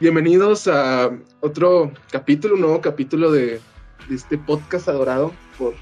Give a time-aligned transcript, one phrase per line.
[0.00, 3.60] Bienvenidos a otro capítulo, un nuevo capítulo de,
[4.08, 5.74] este podcast adorado por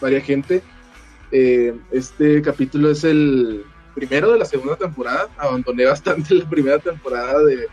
[0.00, 0.60] varias gente.
[1.30, 3.64] Eh, este capítulo es el
[3.94, 5.28] primero de la segunda temporada.
[5.36, 7.68] Abandoné bastante la primera temporada de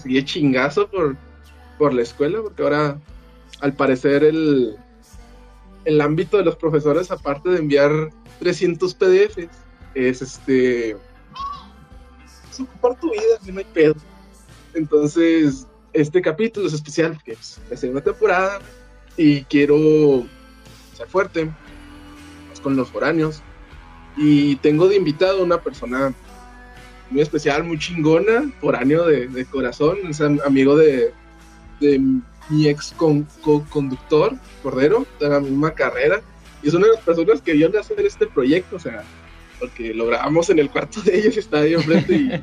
[0.00, 1.16] seguí chingazo por,
[1.78, 2.98] por la escuela, porque ahora
[3.60, 4.76] al parecer el,
[5.84, 7.92] el ámbito de los profesores, aparte de enviar
[8.40, 9.48] 300 PDFs,
[9.94, 13.94] es este es ocupar tu vida, no hay pedo.
[14.76, 18.60] Entonces, este capítulo es especial porque es la segunda temporada
[19.16, 20.26] y quiero
[20.94, 21.50] ser fuerte
[22.62, 23.42] con los foráneos.
[24.18, 26.14] Y tengo de invitado a una persona
[27.10, 31.12] muy especial, muy chingona, foráneo de, de corazón, es amigo de,
[31.80, 31.98] de
[32.50, 32.94] mi ex
[33.70, 36.20] conductor, Cordero, de la misma carrera.
[36.62, 39.04] Y es una de las personas que vio hacer este proyecto, o sea,
[39.58, 42.42] porque lo grabamos en el cuarto de ellos, está ahí enfrente y es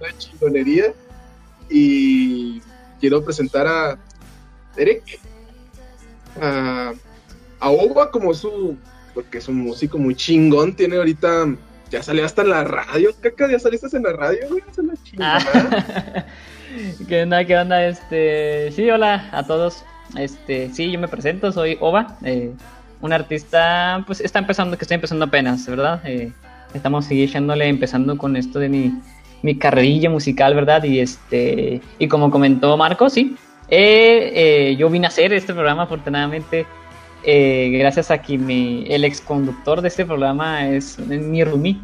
[0.00, 0.94] una chingonería
[1.68, 2.60] y
[3.00, 3.98] quiero presentar a
[4.76, 5.20] Derek,
[6.40, 6.92] a,
[7.60, 8.76] Oba como su,
[9.14, 11.46] porque es un músico muy chingón, tiene ahorita,
[11.90, 14.94] ya salió hasta en la radio, caca, ya saliste en la radio, güey, es una
[15.02, 16.26] chingada.
[17.08, 17.84] ¿Qué onda, qué onda?
[17.86, 19.84] Este, sí, hola a todos.
[20.16, 22.52] Este, sí, yo me presento, soy Oba, eh,
[23.00, 26.00] un artista, pues está empezando, que estoy empezando apenas, ¿verdad?
[26.04, 26.32] Eh,
[26.74, 29.00] estamos echándole, empezando con esto de mi
[29.42, 30.82] mi carrerilla musical, ¿verdad?
[30.84, 33.36] Y este y como comentó Marco, sí,
[33.68, 36.66] eh, eh, yo vine a hacer este programa afortunadamente
[37.24, 41.80] eh, gracias a que mi, el ex conductor de este programa es mi Rumi.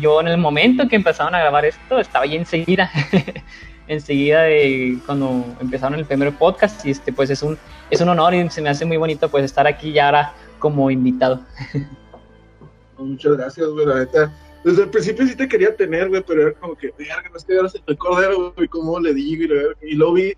[0.00, 2.90] Yo en el momento que empezaron a grabar esto estaba ahí enseguida,
[3.88, 7.58] enseguida de cuando empezaron el primer podcast y este pues es un
[7.90, 10.90] es un honor y se me hace muy bonito pues estar aquí ya ahora como
[10.90, 11.40] invitado.
[12.98, 14.30] Muchas gracias, la
[14.64, 17.44] desde el principio sí te quería tener, güey, pero era como que, verga, no es
[17.44, 20.34] que ahora se me cordero, güey, cómo le digo, y, lo vi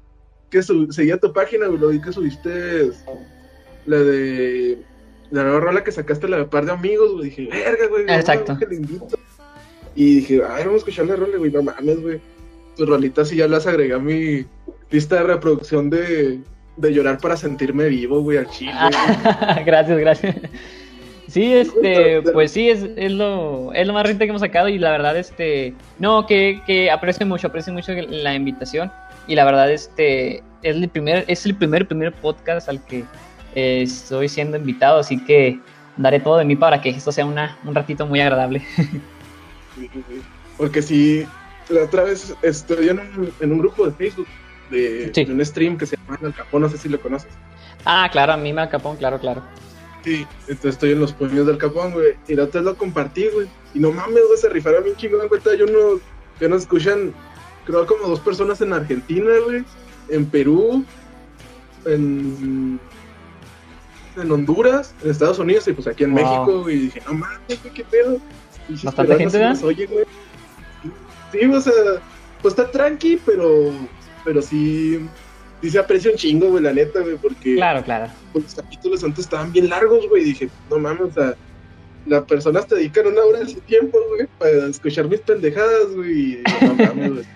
[0.51, 2.91] que seguía tu página, güey, lo vi que subiste
[3.87, 4.79] la de
[5.31, 8.57] la nueva rola que sacaste, la de par de amigos, güey, dije, verga, güey, exacto.
[8.59, 9.19] Que le invito.
[9.95, 12.21] Y dije, ay, vamos a escuchar la rola, güey, no mames, güey.
[12.77, 14.47] Tus rolitas sí ya las agregué a mi
[14.91, 16.41] lista de reproducción de,
[16.77, 18.73] de llorar para sentirme vivo, güey, al chile.
[19.67, 20.37] gracias, gracias.
[21.33, 24.77] Sí, este, pues sí, es, es, lo, es lo más reciente que hemos sacado y
[24.77, 28.93] la verdad, este, no, que, que aprecio mucho, aprecio mucho la invitación
[29.27, 33.07] y la verdad, este, es el primer, es el primer, primer podcast al que
[33.55, 35.59] eh, estoy siendo invitado, así que
[35.97, 38.63] daré todo de mí para que esto sea una, un ratito muy agradable.
[40.59, 41.27] Porque si
[41.71, 44.29] la otra vez estoy en un, en un grupo de Facebook
[44.71, 47.31] de, de, un stream que se llama El Capón, no sé si lo conoces.
[47.87, 49.43] Ah, claro, a mí me Capón, claro, claro.
[50.05, 52.15] Sí, entonces estoy en los puños del capón, güey.
[52.27, 53.49] Y la otra vez lo compartí, güey.
[53.75, 55.41] Y no mames, güey, se rifaron bien chingón, güey.
[55.59, 56.01] Yo no,
[56.39, 57.15] que nos escuchan,
[57.65, 59.65] creo como dos personas en Argentina, güey.
[60.09, 60.85] En Perú,
[61.85, 62.81] en,
[64.17, 66.77] en Honduras, en Estados Unidos y pues aquí en México, güey.
[66.77, 68.19] Y dije, no mames, güey, qué pedo.
[68.69, 70.05] Y Bastante gente, Oye, güey.
[71.31, 71.73] Sí, o sea,
[72.43, 73.71] pues está tranqui, pero,
[74.25, 75.09] pero sí
[75.63, 77.55] sí se aprecia un chingo, güey, la neta, güey, porque.
[77.55, 78.13] Claro, claro.
[78.35, 81.35] los capítulos antes estaban bien largos, güey, y dije, no mames, o sea,
[82.07, 86.13] las personas te dedican una hora de su tiempo, güey, para escuchar mis pendejadas, güey,
[86.13, 87.25] y no mames, güey.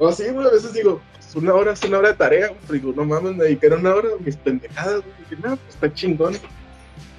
[0.00, 2.78] O sí, güey, a veces digo, es una hora, es una hora de tarea, güey,
[2.78, 5.74] digo, no mames, me dedicaron una hora a mis pendejadas, güey, y dije, no, pues
[5.74, 6.36] está chingón.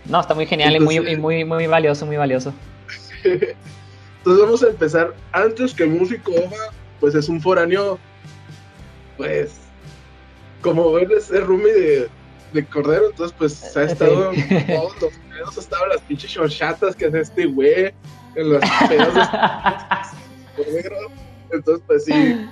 [0.05, 2.53] No, está muy genial y muy, muy, muy valioso, muy valioso.
[3.23, 5.13] Entonces vamos a empezar.
[5.33, 7.99] Antes que el músico Ova, pues es un foráneo,
[9.17, 9.68] pues
[10.61, 12.09] como él es, el roomie de,
[12.53, 16.31] de, Cordero, entonces pues se ha estado en todos los pedos, ha estado las pinches
[16.31, 17.93] shortchatas que hace este güey,
[18.35, 20.97] en los pedos de negro.
[21.51, 22.47] Entonces pues sí,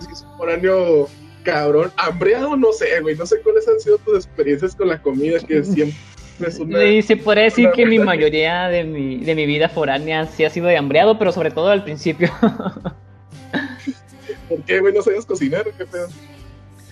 [0.00, 1.08] es es un foráneo
[1.42, 5.38] cabrón, hambreado no sé, güey, no sé cuáles han sido tus experiencias con la comida,
[5.40, 5.96] que siempre
[6.46, 6.80] es una...
[6.80, 10.50] Sí, se puede decir que mi mayoría de mi, de mi vida foránea sí ha
[10.50, 12.30] sido de hambreado, pero sobre todo al principio.
[14.48, 14.94] ¿Por qué, güey?
[14.94, 15.64] ¿No sabías cocinar?
[15.76, 16.08] ¿Qué pedo?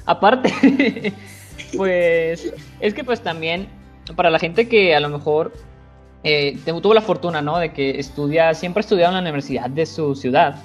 [0.07, 1.13] Aparte,
[1.77, 3.69] pues es que pues también
[4.15, 5.53] para la gente que a lo mejor
[6.23, 7.59] eh, tuvo la fortuna, ¿no?
[7.59, 10.57] De que estudia, siempre ha estudiado en la universidad de su ciudad.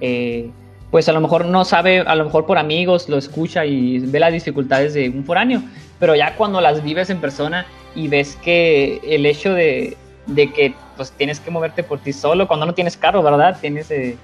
[0.00, 0.50] Eh,
[0.90, 4.20] pues a lo mejor no sabe, a lo mejor por amigos lo escucha y ve
[4.20, 5.60] las dificultades de un foráneo,
[5.98, 7.66] pero ya cuando las vives en persona
[7.96, 9.96] y ves que el hecho de,
[10.26, 13.58] de que pues tienes que moverte por ti solo, cuando no tienes carro, ¿verdad?
[13.60, 14.16] Tienes, eh,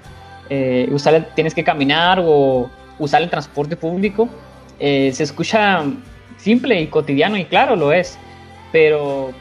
[0.48, 2.70] eh usar, tienes que caminar o
[3.00, 4.28] usar el transporte público,
[4.80, 5.84] eh, se escucha
[6.38, 8.18] simple y cotidiano y claro lo es,
[8.72, 9.32] pero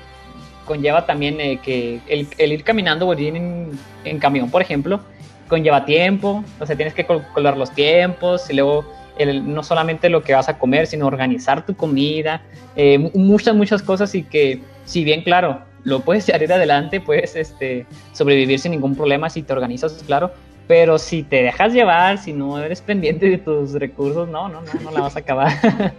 [0.65, 4.99] conlleva también eh, que el, ir caminando ir en, camión, por ejemplo,
[5.47, 8.85] conlleva tiempo, o sea, tienes que calcular los tiempos y luego
[9.25, 12.41] no solamente lo que vas a comer, sino organizar tu comida,
[12.75, 17.85] eh, muchas, muchas cosas y que si bien, claro, lo puedes salir adelante, puedes este,
[18.13, 20.31] sobrevivir sin ningún problema si te organizas, claro,
[20.69, 24.71] pero si te dejas llevar, si no eres pendiente de tus recursos, no, no, no,
[24.83, 25.51] no la vas a acabar.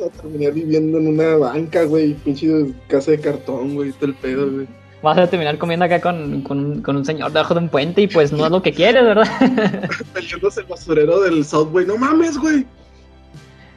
[0.00, 2.48] a terminar viviendo en una banca, güey, pinche
[2.88, 4.66] casa de cartón, güey, todo el pedo, güey
[5.02, 8.08] vas a terminar comiendo acá con, con, con, un señor debajo de un puente y
[8.08, 9.28] pues no es lo que quieres, ¿verdad?
[10.14, 12.66] Peleándose el basurero del Subway, no mames, güey.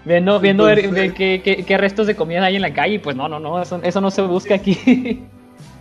[0.06, 3.40] Viendo, viendo ver, qué, qué, restos de comida hay en la calle, pues no, no,
[3.40, 5.22] no, eso, eso no se busca aquí.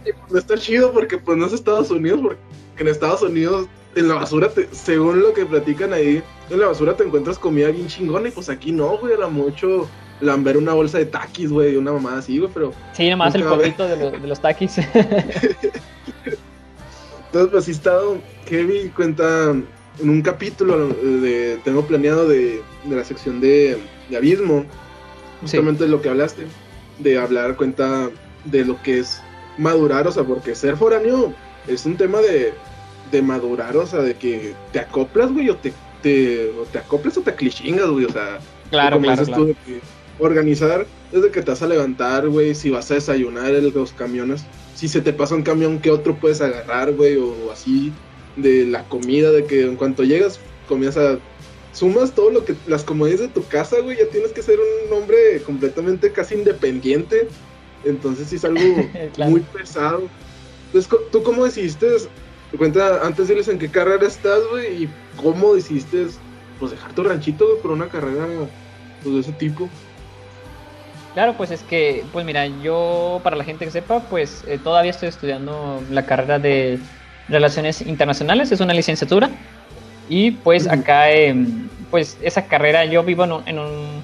[0.29, 2.41] pues está chido porque pues no es Estados Unidos, porque
[2.79, 3.69] en Estados Unidos
[3.99, 7.69] en la basura, te, según lo que platican ahí, en la basura te encuentras comida
[7.69, 9.89] bien chingona y pues aquí no, güey, era mucho
[10.21, 12.73] lamber una bolsa de taquis, güey, una mamada así, güey, pero...
[12.93, 14.79] Sí, nomás el poquito de, de, los taquis.
[17.27, 23.05] Entonces, pues sí estado, Kevin cuenta en un capítulo de, tengo planeado de, de la
[23.05, 23.79] sección de,
[24.17, 24.65] Abismo,
[25.41, 26.47] justamente de lo que hablaste,
[26.99, 28.09] de hablar cuenta
[28.45, 29.21] de lo que es
[29.59, 31.35] madurar, o sea, porque ser foráneo
[31.67, 32.55] es un tema de,
[33.11, 35.73] de madurar, o sea, de que te acoplas, güey, o te,
[36.03, 38.39] te, o te acoplas o te clichingas, güey, o sea,
[38.71, 39.45] claro, claro, claro.
[39.47, 39.55] Tú
[40.19, 44.45] organizar desde que te vas a levantar, güey, si vas a desayunar en los camiones,
[44.75, 47.17] si se te pasa un camión, ¿qué otro puedes agarrar, güey?
[47.17, 47.93] O así,
[48.37, 50.39] de la comida, de que en cuanto llegas,
[50.69, 51.19] comienzas a...
[51.73, 54.93] Sumas todo lo que, las comodidades de tu casa, güey, ya tienes que ser un
[54.93, 57.29] hombre completamente casi independiente.
[57.85, 58.61] Entonces sí es algo
[59.29, 60.09] muy pesado.
[60.67, 61.87] Entonces, ¿tú cómo decidiste,
[62.57, 66.07] cuenta, antes de irles en qué carrera estás, güey, y cómo decidiste,
[66.59, 68.27] pues, dejar tu ranchito, güey, por una carrera,
[69.03, 69.69] pues, de ese tipo?
[71.15, 74.91] Claro, pues es que, pues mira, yo, para la gente que sepa, pues eh, todavía
[74.91, 76.79] estoy estudiando la carrera de
[77.29, 79.31] Relaciones Internacionales, es una licenciatura.
[80.09, 81.07] Y pues acá,
[81.91, 84.03] pues esa carrera, yo vivo en un,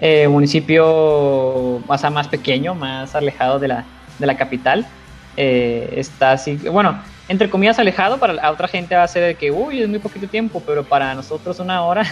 [0.00, 3.84] eh, municipio más, más pequeño, más alejado de la,
[4.18, 4.86] de la capital.
[5.36, 9.50] Eh, está así, bueno, entre comillas alejado, para otra gente va a ser de que,
[9.50, 12.04] uy, es muy poquito tiempo, pero para nosotros una hora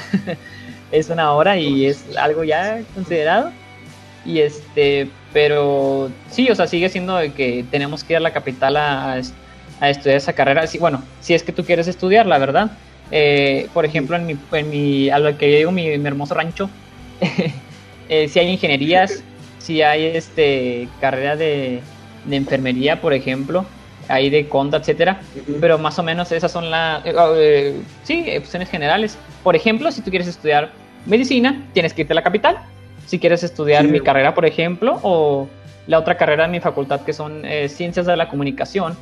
[0.93, 3.53] es una hora y es algo ya considerado.
[4.25, 8.33] Y este, pero sí, o sea, sigue siendo de que tenemos que ir a la
[8.33, 9.19] capital a,
[9.83, 10.67] estudiar esa carrera.
[10.67, 12.71] Sí, bueno, si es que tú quieres estudiar, la verdad.
[13.11, 16.71] Eh, por ejemplo, en mi, en mi, a lo que yo digo, mi, hermoso rancho,
[18.09, 19.23] eh, si hay ingenierías,
[19.59, 21.81] si hay este carrera de,
[22.25, 23.67] de enfermería, por ejemplo,
[24.11, 25.21] hay de conta, etcétera,
[25.61, 27.35] pero más o menos esas son las, eh, oh,
[28.05, 29.17] sí, opciones generales.
[29.43, 30.71] Por ejemplo, si tú quieres estudiar
[31.07, 32.59] medicina, tienes que irte a la capital
[33.11, 35.49] si quieres estudiar mi carrera, por ejemplo, o
[35.89, 38.97] la otra carrera de mi facultad que son eh, ciencias de la comunicación,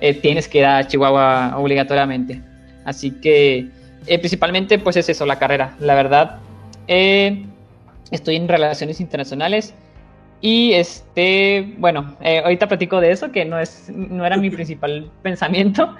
[0.00, 2.40] eh, tienes que ir a Chihuahua obligatoriamente.
[2.86, 3.68] Así que
[4.06, 5.74] eh, principalmente pues es eso, la carrera.
[5.78, 6.38] La verdad,
[6.86, 9.74] estoy en relaciones internacionales
[10.40, 15.94] y este, bueno, ahorita platico de eso, que no, es, no era mi principal pensamiento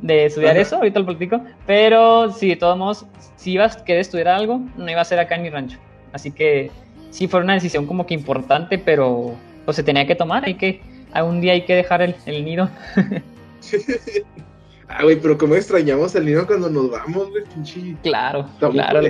[0.00, 3.06] de estudiar eso, ahorita lo platico, pero si de todos modos,
[3.36, 5.78] si ibas a querer estudiar algo, no iba a ser acá en mi rancho.
[6.12, 6.70] Así que
[7.10, 9.34] sí fue una decisión como que importante, pero
[9.64, 10.80] pues se tenía que tomar, hay que,
[11.12, 12.68] algún día hay que dejar el, nido.
[14.88, 17.44] ah, güey, pero cómo extrañamos el nido cuando nos vamos, güey,
[18.02, 19.00] Claro, claro.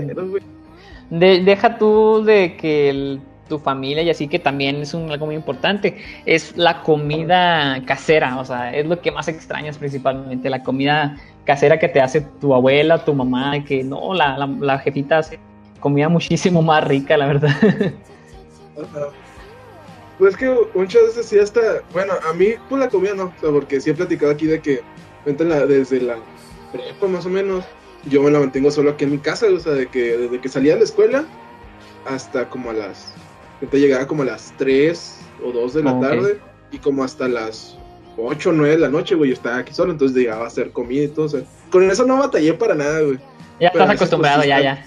[1.11, 3.19] deja tú de que
[3.53, 8.39] tu familia y así que también es un, algo muy importante, es la comida casera,
[8.41, 12.55] o sea, es lo que más extrañas principalmente, la comida casera que te hace tu
[12.55, 15.39] abuela, tu mamá, que no, la, la, jefita hace
[15.81, 17.55] comida muchísimo más rica, la verdad.
[20.19, 21.61] Pues que muchas veces sí hasta,
[21.93, 24.61] bueno, a mí pues la comida no, o sea, porque sí he platicado aquí de
[24.61, 24.81] que
[25.27, 26.17] desde la
[26.73, 27.65] prepa más o menos,
[28.07, 30.49] yo me la mantengo solo aquí en mi casa, o sea, de que desde que
[30.49, 31.25] salía de la escuela
[32.07, 33.15] hasta como a las,
[33.67, 36.41] te llegaba como a las 3 o 2 de la tarde
[36.71, 37.77] y como hasta las
[38.17, 40.71] 8 o 9 de la noche, güey, yo estaba aquí solo, entonces llegaba a hacer
[40.71, 43.19] comida y todo, o sea, con eso no batallé para nada, güey.
[43.61, 44.87] Ya estás acostumbrado, ya, ya.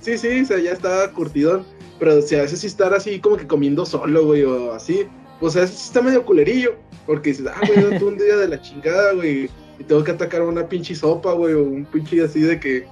[0.00, 1.64] Sí, sí, o sea, ya estaba curtidón.
[1.98, 5.06] Pero o sea, a veces sí estar así como que comiendo solo, güey, o así.
[5.40, 6.74] Pues a veces sí está medio culerillo.
[7.06, 9.48] Porque dices, ah, güey, tú un día de la chingada, güey.
[9.78, 12.86] Y tengo que atacar una pinche sopa, güey, o un pinche así de que.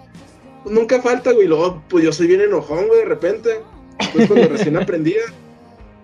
[0.63, 1.49] Pues, nunca falta, güey.
[1.49, 3.61] Luego, pues yo soy bien enojón, güey, de repente.
[4.13, 5.21] Pues cuando recién aprendía.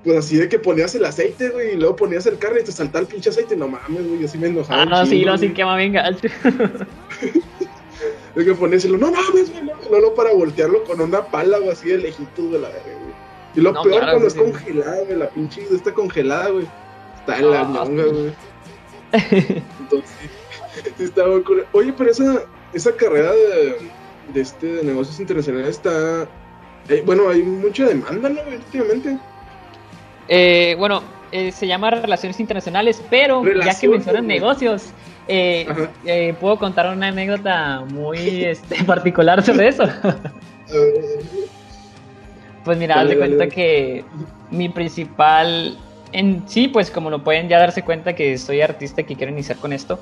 [0.05, 2.73] Pues así de que ponías el aceite, güey, y luego ponías el carne y te
[2.73, 3.57] saltaba el pinche aceite.
[3.57, 4.83] No mames, güey, así me enojaba.
[4.83, 6.29] Ah, no, sí, no, sí quema bien gacho.
[8.37, 11.89] Hay que ponérselo, no mames, güey, no, no, para voltearlo con una pala o así
[11.89, 13.15] de lejitos de la verga, güey.
[13.57, 16.69] Y lo peor cuando es congelada, güey, la pinche está congelada, güey.
[17.19, 18.33] Está en la ñonga, güey.
[19.13, 20.11] Entonces,
[20.97, 21.43] sí, está muy.
[21.73, 23.79] Oye, pero esa, esa carrera de,
[24.33, 26.29] de este de negocios internacionales está.
[26.89, 28.41] Eh, bueno, hay mucha demanda, ¿no?
[28.51, 29.19] Últimamente.
[30.29, 31.03] Eh, bueno,
[31.33, 34.39] eh, se llama Relaciones Internacionales, pero ya que mencionan güey.
[34.39, 34.93] negocios,
[36.41, 39.85] puedo contar una anécdota muy este, particular sobre eso.
[42.65, 43.51] Pues mira, Dale, haz de cuenta dale.
[43.51, 44.05] que
[44.51, 45.79] mi principal,
[46.13, 49.33] en sí, pues como lo pueden ya darse cuenta que soy artista y que quiero
[49.33, 50.01] iniciar con esto,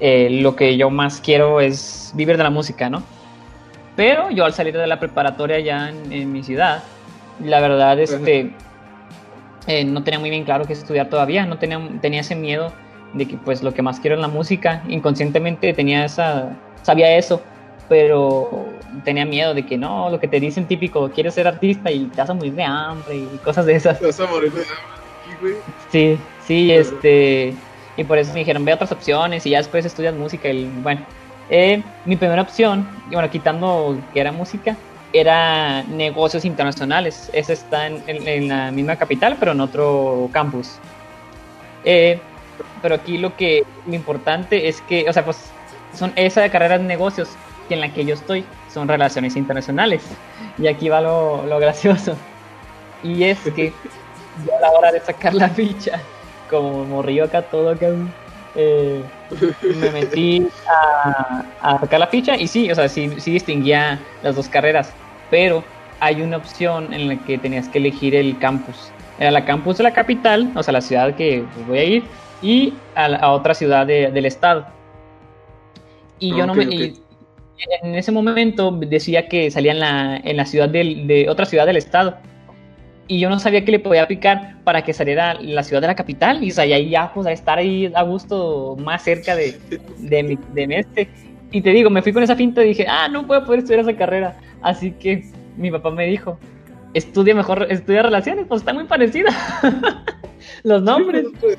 [0.00, 3.02] lo que yo más quiero es vivir de la música, ¿no?
[3.96, 6.84] Pero yo al salir de la preparatoria ya en, en mi ciudad,
[7.42, 8.52] la verdad, este,
[9.66, 12.72] eh, no tenía muy bien claro qué estudiar todavía, no tenía, tenía ese miedo
[13.14, 16.50] de que pues lo que más quiero es la música, inconscientemente tenía esa,
[16.82, 17.42] sabía eso,
[17.88, 18.66] pero
[19.04, 22.20] tenía miedo de que no, lo que te dicen típico, quieres ser artista y te
[22.20, 23.98] vas a morir de hambre y cosas de esas.
[23.98, 25.56] te vas a morir de hambre.
[25.90, 27.54] Sí, sí, este,
[27.96, 31.04] y por eso me dijeron, ve otras opciones y ya después estudias música y bueno,
[31.48, 34.76] eh, mi primera opción, y bueno, quitando que era música,
[35.12, 37.30] era negocios internacionales.
[37.32, 40.78] Ese está en, en- en la misma capital, pero en otro campus.
[41.84, 42.20] Eh,
[42.82, 45.50] pero aquí lo que lo importante es que, o sea, pues
[45.94, 47.28] son esa carrera de negocios
[47.68, 50.02] que en la que yo estoy son relaciones internacionales.
[50.58, 52.16] Y aquí va lo, lo gracioso.
[53.02, 53.72] Y es que
[54.44, 56.00] yo a la hora de sacar la ficha,
[56.50, 57.88] como morrillo acá todo acá,
[58.54, 59.04] eh,
[59.74, 64.36] me metí a, a sacar la ficha y sí, o sea, sí, sí distinguía las
[64.36, 64.92] dos carreras,
[65.30, 65.64] pero
[66.00, 68.90] hay una opción en la que tenías que elegir el campus.
[69.18, 72.04] Era la campus de la capital, o sea, la ciudad que voy a ir,
[72.42, 74.66] y a, la- a otra ciudad de- del estado.
[76.18, 76.64] Y yo no me...
[76.64, 76.94] y
[77.82, 81.64] en ese momento decía que salía en la, en la ciudad del, de otra ciudad
[81.66, 82.16] del estado.
[83.08, 85.94] Y yo no sabía que le podía picar para que saliera la ciudad de la
[85.94, 86.42] capital.
[86.42, 89.56] Y o sea, y ahí ya, pues, a estar ahí a gusto, más cerca de,
[89.98, 91.08] de, mi, de mi este.
[91.52, 93.60] Y te digo, me fui con esa finta y dije, ah, no voy a poder
[93.60, 94.36] estudiar esa carrera.
[94.62, 95.24] Así que
[95.56, 96.38] mi papá me dijo,
[96.94, 99.30] estudia mejor, estudia relaciones, pues está muy parecida.
[100.62, 101.26] Los nombres.
[101.40, 101.58] Pues,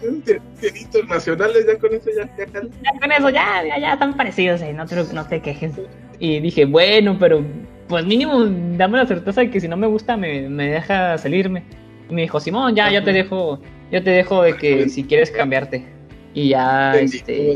[0.82, 4.74] internacionales, ya con eso ya, ya ya con eso, ya, ya, ya están parecidos, eh,
[4.74, 5.74] no, te, no te quejes.
[6.20, 7.44] Y dije, bueno, pero
[7.88, 8.44] pues mínimo
[8.78, 11.64] dame la certeza de que si no me gusta me, me deja salirme.
[12.10, 13.60] Y me dijo, Simón, ya, yo te dejo,
[13.92, 15.86] yo te dejo de que si quieres cambiarte.
[16.34, 17.54] Y ya, este,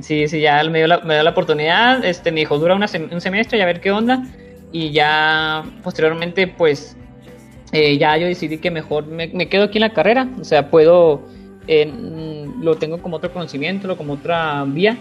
[0.00, 2.86] sí, sí, ya me dio la, me dio la oportunidad, este, me dijo, dura una
[2.86, 4.24] sem- un semestre y a ver qué onda.
[4.72, 6.96] Y ya posteriormente, pues,
[7.72, 10.70] eh, ya yo decidí que mejor me, me quedo aquí en la carrera, o sea,
[10.70, 11.22] puedo,
[11.66, 11.92] eh,
[12.60, 14.96] lo tengo como otro conocimiento, como otra vía,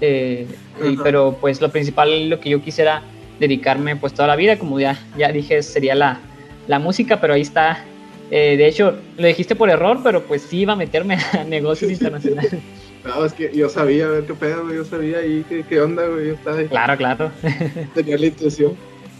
[0.00, 0.46] eh,
[0.84, 3.02] y- pero pues lo principal, lo que yo quisiera
[3.40, 6.18] dedicarme pues toda la vida, como ya, ya dije, sería la,
[6.66, 7.84] la música, pero ahí está.
[8.30, 11.90] Eh, de hecho, lo dijiste por error, pero pues sí iba a meterme a negocios
[11.90, 12.52] internacionales.
[13.04, 14.74] No, es que yo sabía, a ver qué pedo, güey.
[14.76, 16.26] Yo sabía ahí qué, qué onda, güey.
[16.26, 17.30] Yo estaba ahí, claro, claro.
[17.94, 18.72] tenía la intuición.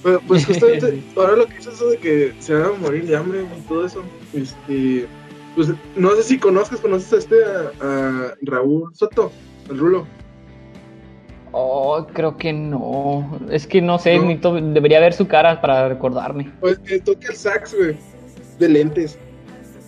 [0.02, 3.16] Pero, pues justamente, ahora lo que es eso de que se van a morir de
[3.16, 4.02] hambre y todo eso,
[4.34, 5.06] este,
[5.54, 9.32] pues no sé si conozcas, conoces a este, a, a Raúl Soto,
[9.70, 10.06] el Rulo.
[11.52, 13.38] Oh, creo que no.
[13.50, 16.50] Es que no sé, debería ver su cara para recordarme.
[16.60, 17.96] Pues que toca el sax, güey,
[18.58, 19.18] de lentes.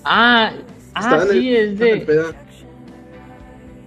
[0.04, 0.52] Ah,
[0.94, 2.06] ah, sí, el- es de.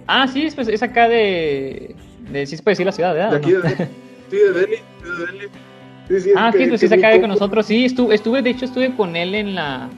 [0.06, 1.94] Ah, sí, es, pues, es acá de.
[2.30, 3.30] de sí se puede decir la ciudad, ¿verdad?
[3.32, 3.60] De aquí, ¿No?
[3.62, 3.68] de,
[4.30, 5.48] sí, de Delhi, de Delhi.
[6.08, 7.64] Sí, sí, Ah, que- sí, pues sí se acá con nosotros.
[7.66, 9.88] Sí, estuve, estuve, de hecho, estuve con él en la.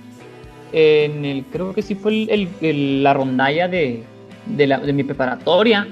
[0.73, 1.45] En el.
[1.47, 4.05] Creo que sí fue el, el- el- la rondalla de,
[4.47, 5.87] de, la, de mi preparatoria.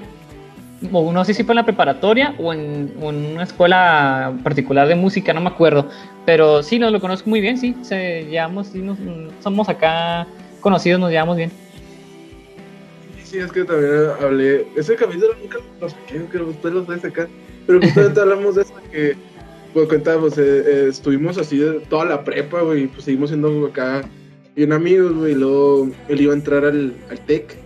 [0.91, 4.87] O no sé si fue en la preparatoria o en, o en una escuela particular
[4.87, 5.87] de música, no me acuerdo.
[6.25, 7.75] Pero sí, nos lo conozco muy bien, sí.
[7.81, 8.97] Se, llevamos, sí, nos-
[9.41, 10.27] somos acá
[10.59, 11.51] conocidos, nos llevamos bien.
[13.23, 13.91] Sí, sí, es que también
[14.21, 14.67] hablé.
[14.75, 17.27] Ese capítulo nunca lo saqué, que después lo a sacar.
[17.65, 19.15] Pero justamente hablamos de eso, que,
[20.19, 24.03] pues eh, eh, estuvimos así de toda la prepa, güey, pues seguimos siendo acá
[24.55, 27.57] bien amigos, güey, y luego él iba a entrar al, al TEC.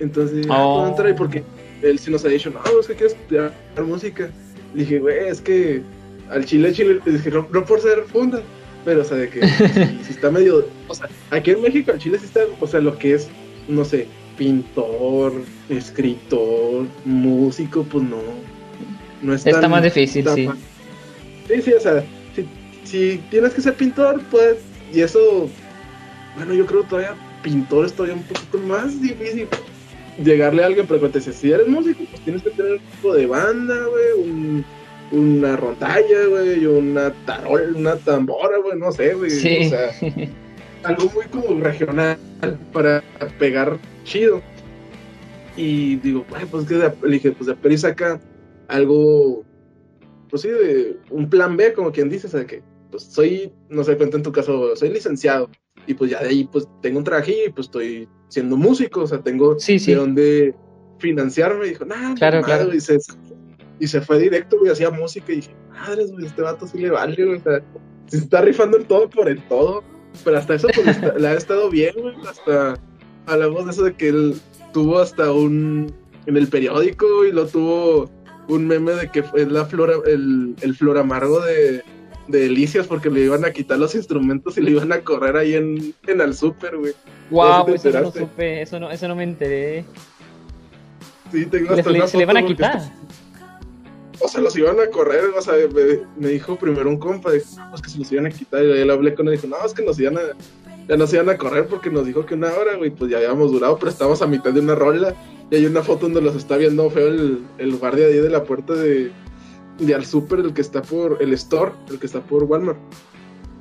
[0.00, 0.74] Entonces, ah, Oh.
[0.78, 1.08] ¿puedo entrar?
[1.10, 1.42] Y porque
[1.82, 3.52] él sí nos había dicho, no, es que quiero estudiar
[3.86, 4.30] música.
[4.74, 5.82] Le dije, güey, es que
[6.30, 8.42] al chile, chile, le dije, no, no por ser funda,
[8.84, 11.98] pero, o sea, de que si, si está medio, o sea, aquí en México, al
[11.98, 13.28] chile sí está, o sea, lo que es,
[13.68, 14.06] no sé,
[14.38, 15.32] pintor,
[15.68, 18.18] escritor, músico, pues no,
[19.20, 20.48] no es Está tan- más difícil, tan sí.
[21.48, 22.46] Sí, sí, o sea, si,
[22.84, 24.56] si tienes que ser pintor, pues,
[24.92, 25.48] y eso,
[26.36, 29.48] bueno, yo creo todavía pintor es todavía un poquito más difícil
[30.22, 32.78] llegarle a alguien, pero cuando te dice, si eres músico, pues tienes que tener un
[32.80, 34.64] tipo de banda, güey, un-
[35.12, 39.66] una rondalla, güey, una tarol, una tambora, güey, no sé, güey, Sí.
[39.66, 39.90] o sea,
[40.84, 42.16] algo muy como regional
[42.72, 43.02] para
[43.38, 44.40] pegar chido.
[45.56, 48.18] Y digo, pues que le dije, pues de Peri saca
[48.68, 49.44] algo,
[50.30, 53.84] pues sí, de un plan B, como quien dice, o sea, que pues soy, no
[53.84, 55.50] sé, cuenta en tu caso, soy licenciado
[55.86, 59.06] y pues ya de ahí pues tengo un traje y pues estoy siendo músico, o
[59.06, 59.90] sea, tengo Sí, sí.
[59.92, 60.54] de dónde
[60.98, 61.66] financiarme.
[61.66, 62.64] Y dijo, nah, Claro, madre, claro.
[62.66, 62.98] güey", Y se,
[63.78, 66.90] y se fue directo, güey, hacía música y dije, madres, güey, este vato sí le
[66.90, 67.60] vale, güey, o sea,
[68.06, 69.82] se está rifando en todo por el todo.
[70.24, 72.74] Pero hasta eso, pues, está- le ha estado bien, güey, hasta
[73.26, 74.34] hablamos de eso de que él
[74.72, 75.92] tuvo hasta un,
[76.26, 78.10] en el periódico y lo tuvo
[78.48, 81.82] un meme de que fue la flora, el, el flor amargo de
[82.28, 85.92] Delicias porque le iban a quitar los instrumentos y le iban a correr ahí en,
[86.06, 86.92] en el súper, güey.
[87.30, 89.84] Wow, te eso no supe, eso no, eso no me enteré.
[91.32, 92.80] Sí, tengo hasta le- una se le van a quitar.
[94.20, 97.46] O sea, los iban a correr, o sea, me, me dijo primero un compa, dijo,
[97.56, 99.36] no, pues que se los iban a quitar, y yo le hablé con él, y
[99.36, 100.20] dijo, no, es que nos iban a,
[100.88, 103.50] ya nos iban a correr porque nos dijo que una hora, güey, pues ya habíamos
[103.50, 105.16] durado, pero estábamos a mitad de una rola,
[105.50, 108.44] y hay una foto donde los está viendo feo el, el guardia ahí de la
[108.44, 109.10] puerta de,
[109.78, 112.78] de al super, el que está por, el store, el que está por Walmart.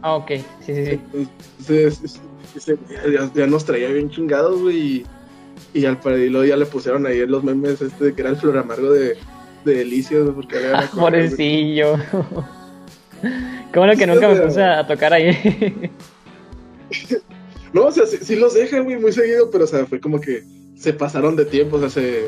[0.01, 0.31] Ah, ok,
[0.65, 0.99] sí, sí, sí.
[1.13, 2.19] Entonces,
[3.13, 5.05] ya, ya nos traía bien chingados, güey, y,
[5.73, 8.57] y al luego ya le pusieron ahí los memes este de que era el flor
[8.57, 9.17] amargo de,
[9.63, 11.95] de Delicias, porque había Ah, pobrecillo.
[13.71, 15.91] Qué bueno que Sí, nunca me puse a tocar ahí.
[17.73, 20.19] No, o sea, sí, sí los dejan, güey, muy seguido, pero, o sea, fue como
[20.19, 20.43] que
[20.75, 22.25] se pasaron de tiempo, o sea, se,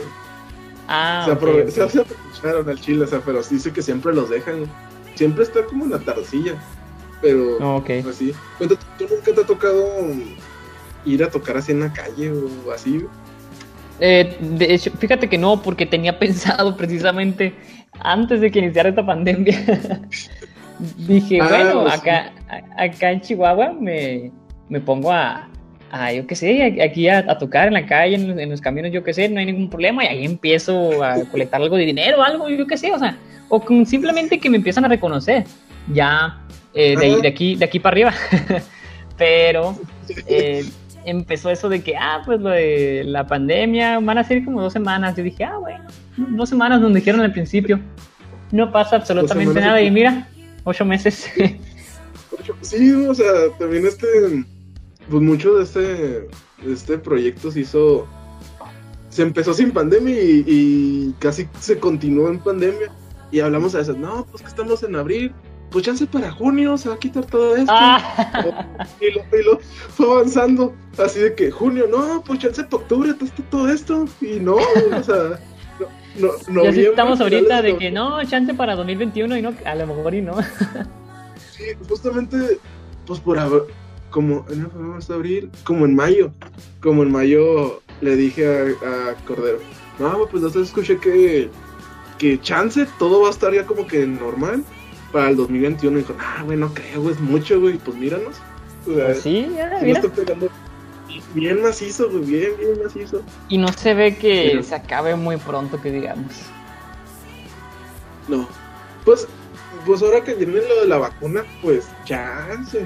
[0.87, 1.69] ah, se, ok, aprove- ok.
[1.69, 4.65] se- aprovecharon al chile, o sea, pero sí dice que siempre los dejan.
[5.15, 6.55] Siempre está como en la tardecilla,
[7.21, 7.89] pero No, ok.
[8.03, 8.33] pues sí.
[8.57, 9.85] Cuenta, ¿Tú nunca te ha tocado
[11.05, 13.05] ir a tocar así en la calle o así?
[13.99, 17.53] Eh, de hecho, fíjate que no, porque tenía pensado precisamente
[17.99, 19.55] antes de que iniciara esta pandemia.
[21.07, 22.33] Dije, Ah, bueno, pues acá,
[22.77, 24.31] acá en Chihuahua me,
[24.69, 25.47] me pongo a,
[25.93, 28.91] a, yo qué sé, aquí a, a tocar en la calle, en, en los caminos,
[28.91, 32.23] yo qué sé, no hay ningún problema, y ahí empiezo a colectar algo de dinero,
[32.23, 33.15] algo, yo qué sé, o sea,
[33.47, 35.45] o con simplemente que me empiezan a reconocer,
[35.93, 36.41] ya
[36.73, 38.13] eh, de, de aquí, de aquí para arriba.
[39.17, 39.77] Pero
[40.27, 40.65] eh,
[41.05, 44.73] empezó eso de que, ah, pues lo de la pandemia, van a ser como dos
[44.73, 45.15] semanas.
[45.15, 45.85] Yo dije, ah, bueno,
[46.17, 47.79] dos semanas donde dijeron al principio.
[48.51, 49.81] No pasa absolutamente nada.
[49.81, 50.27] Y mira,
[50.63, 51.29] ocho meses.
[52.61, 54.07] Sí, o sea, también este,
[55.09, 58.07] pues mucho de este, de este proyecto se hizo,
[59.09, 62.91] se empezó sin pandemia y, y casi se continuó en pandemia.
[63.31, 65.33] Y hablamos a veces, no, pues que estamos en abril,
[65.73, 67.73] pues chance para junio se va a quitar todo esto.
[67.75, 72.83] ah, Y, lo, y lo fue avanzando, así de que junio, no, pues chance para
[72.83, 74.05] octubre está todo esto.
[74.21, 75.39] Y no, o sea,
[76.15, 79.51] no, no, y así noviembre, estamos ahorita de que no, chance para 2021 y no,
[79.65, 80.35] a lo mejor y no.
[81.51, 82.59] Sí, justamente,
[83.07, 83.39] pues por
[84.13, 86.31] como en febrero, marzo, abril, como en mayo,
[86.81, 89.57] como en mayo le dije a, a Cordero,
[89.97, 91.49] no, pues entonces escuché que,
[92.19, 94.63] que chance todo va a estar ya como que normal
[95.11, 95.97] para el 2021.
[95.97, 98.35] Y dijo, ah, güey, no creo, güey, es mucho, güey, pues míranos.
[98.87, 100.01] O sea, Pues sí, ya, mira.
[100.01, 100.49] pegando
[101.33, 103.21] bien macizo, güey, bien, bien macizo.
[103.49, 106.33] Y no se ve que Pero- se acabe muy pronto, que digamos.
[108.27, 108.47] No,
[109.05, 109.27] pues,
[109.85, 112.85] pues ahora que viene lo de la vacuna, pues chance.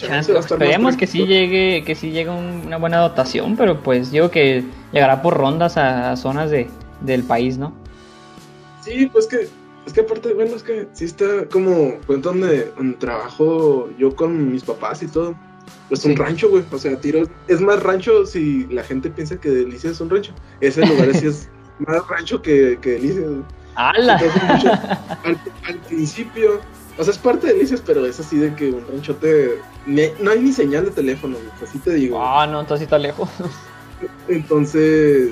[0.00, 4.64] Esperemos que sí llegue, que sí llegue un- una buena dotación, pero pues digo que
[4.92, 6.68] llegará por rondas a, a zonas de,
[7.00, 7.72] del país, ¿no?
[8.82, 9.48] Sí, pues que,
[9.86, 14.52] es que aparte, bueno, es que sí está como, pues donde, donde trabajo yo con
[14.52, 15.34] mis papás y todo,
[15.88, 16.16] pues un Sí.
[16.16, 20.00] rancho, güey, o sea, tiro, es más rancho si la gente piensa que Delicias es
[20.00, 21.48] un rancho, ese lugar sí es
[21.86, 23.42] más rancho que, que Delicias, güey.
[23.76, 24.18] ¡Hala!
[24.20, 24.72] Entonces, mucho-
[25.24, 26.60] al, al principio,
[26.96, 30.40] o sea, es parte de Delicias, pero es así de que un ranchote, no hay
[30.40, 32.22] ni señal de teléfono, güey, así te digo.
[32.22, 33.28] Ah, no, entonces está lejos.
[34.28, 35.30] Entonces,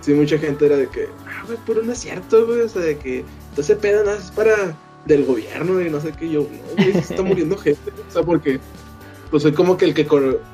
[0.00, 2.82] sí, mucha gente era de que, ah, güey, pero no es cierto, güey, o sea,
[2.82, 6.82] de que entonces pedo nada es para del gobierno y no sé qué, yo, no,
[6.82, 8.60] güey, se está muriendo gente, o sea, porque,
[9.30, 10.06] pues soy como que el que,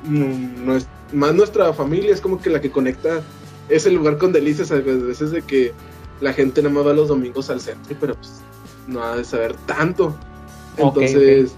[0.03, 3.21] no es, más nuestra familia es como que la que conecta
[3.69, 5.73] ese lugar con delicias, a veces de que
[6.21, 8.41] la gente nada más va los domingos al centro, pero pues
[8.87, 10.15] no ha de saber tanto,
[10.77, 11.55] entonces...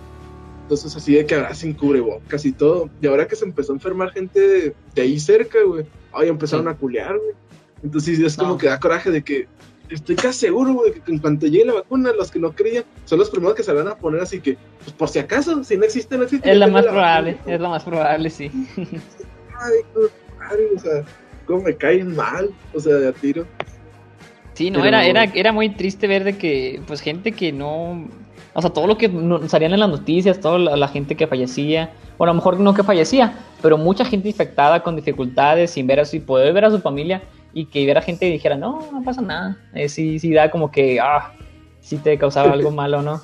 [0.64, 2.92] Entonces así de que ahora sin cubrebocas y todo.
[3.02, 5.84] Y ahora que se empezó a enfermar gente de, de ahí cerca, güey.
[6.14, 6.72] Ay, empezaron Sí.
[6.72, 7.32] a culear, güey.
[7.82, 8.58] Entonces es como No.
[8.60, 9.48] que da coraje de que
[9.90, 13.18] estoy casi seguro, güey, que en cuanto llegue la vacuna, los que no creían son
[13.18, 15.86] los primeros que se van a poner así que, pues por si acaso, si no
[15.86, 16.52] existe, no existe.
[16.52, 17.56] Es la más la probable, vacuna.
[17.56, 18.52] es la más probable, sí.
[18.78, 19.74] Ay,
[20.38, 21.04] madre, o sea,
[21.48, 23.48] cómo me caen mal, o sea, de a tiro.
[24.60, 28.10] Sí, no, Pero- era, era, era muy triste ver de que, pues, gente que no.
[28.54, 31.28] O sea, todo lo que no- salían en las noticias, toda la, la gente que
[31.28, 35.88] fallecía, o a lo mejor no que fallecía, pero mucha gente infectada con dificultades, sin
[35.88, 37.22] ver a su, poder ver a su familia,
[37.54, 39.58] y que hubiera gente y dijera, no, no pasa nada.
[39.74, 41.32] Eh, sí, sí da como que, ah,
[41.80, 43.22] sí te causaba algo malo, ¿no?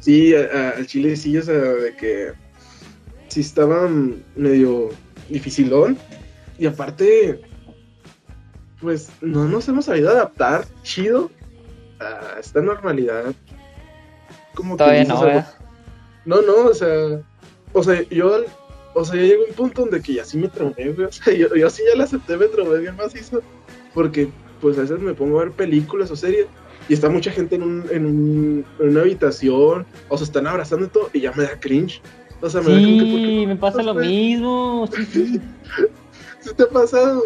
[0.00, 2.32] Sí, al chile sí, o sea, de que
[3.28, 3.88] sí estaba
[4.34, 4.88] medio
[5.28, 5.96] dificilón.
[6.58, 7.42] Y aparte,
[8.80, 11.30] pues no nos hemos sabido adaptar chido
[12.00, 13.34] a esta normalidad.
[14.54, 15.44] Como Todavía no,
[16.24, 17.20] no, no, o sea,
[17.72, 18.44] o sea, yo,
[18.94, 21.32] o sea, ya llegó un punto donde que ya sí me traumé, güey, o sea,
[21.36, 23.42] yo, yo sí ya la acepté, me traumé bien macizo,
[23.94, 24.28] porque
[24.60, 26.46] pues a veces me pongo a ver películas o series
[26.88, 30.86] y está mucha gente en, un, en, un, en una habitación, o se están abrazando
[30.86, 32.00] y todo, y ya me da cringe.
[32.40, 34.88] O sea, me sí, da como que, me pasa lo mismo.
[34.94, 35.40] Sí, sí.
[36.40, 37.24] ¿Sí te ha pasado?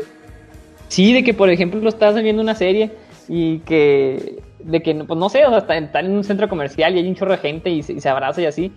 [0.90, 2.90] Sí, de que por ejemplo estás viendo una serie
[3.29, 6.98] y que, de que, pues no sé, o sea, están en un centro comercial y
[6.98, 8.72] hay un chorro de gente y se, abraza y así.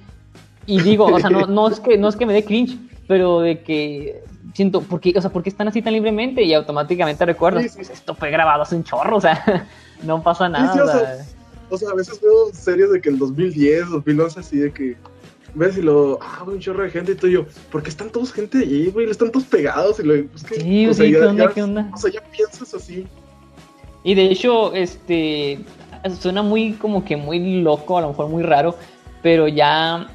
[0.67, 3.39] Y digo, o sea, no, no, es que, no es que me dé cringe, pero
[3.39, 4.21] de que
[4.53, 6.43] siento, ¿por qué, o sea, ¿por qué están así tan libremente?
[6.43, 9.67] Y automáticamente recuerdo, pues esto fue grabado hace un chorro, o sea,
[10.03, 10.71] no pasa nada.
[10.71, 11.25] o, sea,
[11.71, 14.95] o, sea, a veces veo series de que el 2010, 2011, así de que
[15.53, 18.31] ves y lo, ah, un chorro de gente y todo yo, ¿por qué están todos
[18.33, 19.09] gente allí, güey?
[19.09, 21.89] Están todos pegados y lo, pues que, sí, o sea, ¿qué onda, qué onda?
[21.93, 23.07] O sea, ya piensas así.
[24.03, 25.59] Y de hecho, este,
[26.19, 28.75] suena muy como que muy loco, a lo mejor muy raro,
[29.21, 30.07] pero ya,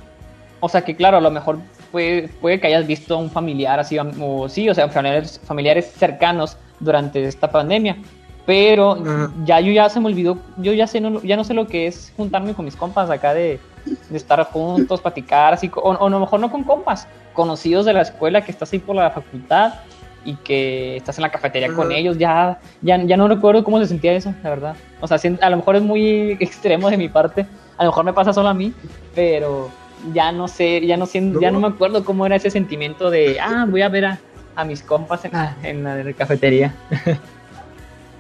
[0.61, 1.59] o sea, que claro, a lo mejor
[1.91, 5.93] puede, puede que hayas visto a un familiar así, o sí, o sea, familiares, familiares
[5.97, 7.97] cercanos durante esta pandemia,
[8.45, 8.99] pero
[9.45, 11.87] ya yo ya se me olvidó, yo ya sé, no, ya no sé lo que
[11.87, 16.11] es juntarme con mis compas acá de, de estar juntos, platicar, así, o, o a
[16.11, 19.75] lo mejor no con compas, conocidos de la escuela que estás ahí por la facultad
[20.25, 23.87] y que estás en la cafetería con ellos, ya, ya, ya no recuerdo cómo se
[23.87, 24.77] sentía eso, la verdad.
[25.01, 28.13] O sea, a lo mejor es muy extremo de mi parte, a lo mejor me
[28.13, 28.73] pasa solo a mí,
[29.15, 29.71] pero
[30.13, 33.39] ya no sé, ya no, sé, ya no me acuerdo cómo era ese sentimiento de,
[33.41, 34.19] ah, voy a ver a,
[34.55, 36.75] a mis compas en la, en la cafetería.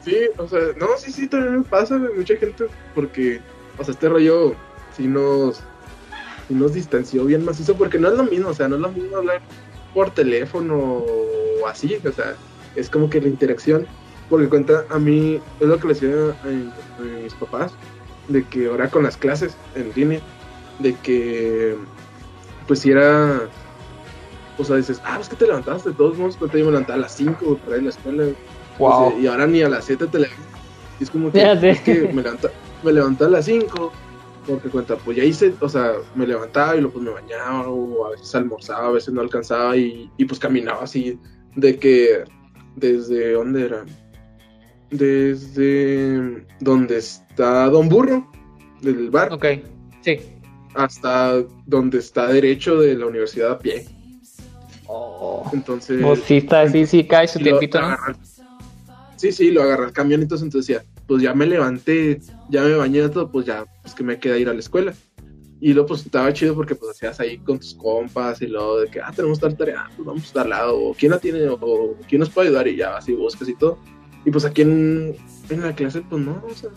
[0.00, 3.40] Sí, o sea, no, sí, sí, también me pasa, mucha gente, porque,
[3.78, 4.54] o sea, este rollo
[4.98, 5.60] sí nos,
[6.50, 9.16] nos distanció bien macizo, porque no es lo mismo, o sea, no es lo mismo
[9.16, 9.40] hablar
[9.94, 12.34] por teléfono o así, o sea,
[12.76, 13.86] es como que la interacción,
[14.28, 16.10] porque cuenta, a mí, es lo que le decía
[16.44, 17.72] a, mis papás,
[18.28, 20.20] de que ahora con las clases en línea,
[20.80, 21.76] de que,
[22.66, 23.40] pues si era,
[24.58, 26.98] o sea, dices, ah, es que te levantaste, de todos modos, cuenta, yo me levantaba
[26.98, 28.24] a las 5 para ir a la escuela,
[29.20, 30.44] y ahora ni a las 7 te levantas.
[31.00, 32.50] Y es como que, es que me, levanta,
[32.82, 33.92] me a las 5
[34.48, 38.06] porque cuenta, pues ya hice, o sea, me levantaba y luego pues me bañaba o
[38.06, 41.18] a veces almorzaba, a veces no alcanzaba y, y pues caminaba así
[41.54, 42.24] de que
[42.76, 43.84] desde dónde era
[44.90, 48.30] desde donde está Don Burro
[48.80, 49.32] del bar.
[49.32, 49.44] Ok
[50.00, 50.18] sí.
[50.74, 53.86] Hasta donde está derecho de la universidad a pie.
[54.86, 55.50] Oh.
[55.52, 57.96] Entonces pues sí está sí sí cae su tiempito ¿no?
[59.16, 62.74] Sí, sí, lo agarré al camión, entonces, entonces decía, pues ya me levanté, ya me
[62.74, 64.92] bañé todo, pues ya, pues que me queda ir a la escuela.
[65.60, 68.88] Y luego pues estaba chido porque pues hacías ahí con tus compas y luego de
[68.88, 71.48] que, ah, tenemos tal tarea, pues vamos a estar al lado, o quién la tiene,
[71.48, 73.78] o, quién nos puede ayudar y ya, así buscas y todo.
[74.24, 75.16] Y pues aquí en,
[75.48, 76.70] en la clase, pues no, o sea,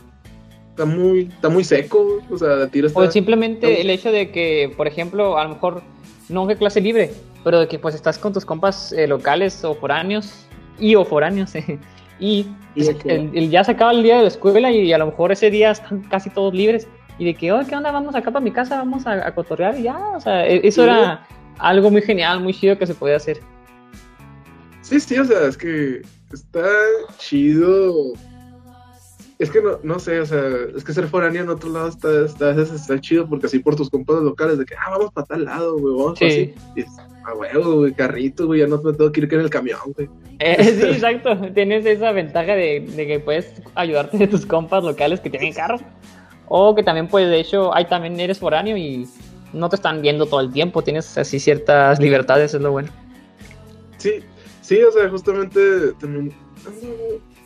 [0.69, 2.99] está muy, está muy seco, o sea, la tira está...
[2.99, 5.83] O simplemente el hecho de que, por ejemplo, a lo mejor,
[6.29, 7.11] no que clase libre,
[7.43, 10.47] pero de que pues estás con tus compas eh, locales o foráneos,
[10.79, 11.77] y o foráneos, eh,
[12.21, 15.49] y el, ya se acaba el día de la escuela y a lo mejor ese
[15.49, 16.87] día están casi todos libres.
[17.17, 17.91] Y de que, oh, ¿qué onda?
[17.91, 19.97] Vamos acá para mi casa, vamos a, cotorrear y ya.
[20.15, 23.39] O sea, e, eso era algo muy genial, muy chido que se podía hacer.
[24.81, 26.65] Sí, sí, o sea, es que está
[27.17, 28.13] chido.
[29.41, 30.39] Es que no, no sé, o sea,
[30.77, 33.89] es que ser foráneo en otro lado está, está, está, chido porque así por tus
[33.89, 36.25] compas locales de que, ah, vamos para tal lado, güey, vamos sí.
[36.25, 36.53] así.
[36.75, 36.81] Y
[37.25, 40.07] a huevo, güey, carrito, güey, ya no me tengo que ir en el camión, güey.
[40.37, 41.35] Eh, sí, exacto.
[41.55, 45.79] Tienes esa ventaja de, que puedes ayudarte de tus compas locales que tienen carro.
[46.47, 49.07] O que también, pues, de hecho, ahí también eres foráneo y
[49.53, 50.83] no te están viendo todo el tiempo.
[50.83, 52.89] Tienes así ciertas libertades, es lo bueno.
[53.97, 54.19] Sí,
[54.61, 56.31] sí, o sea, justamente también.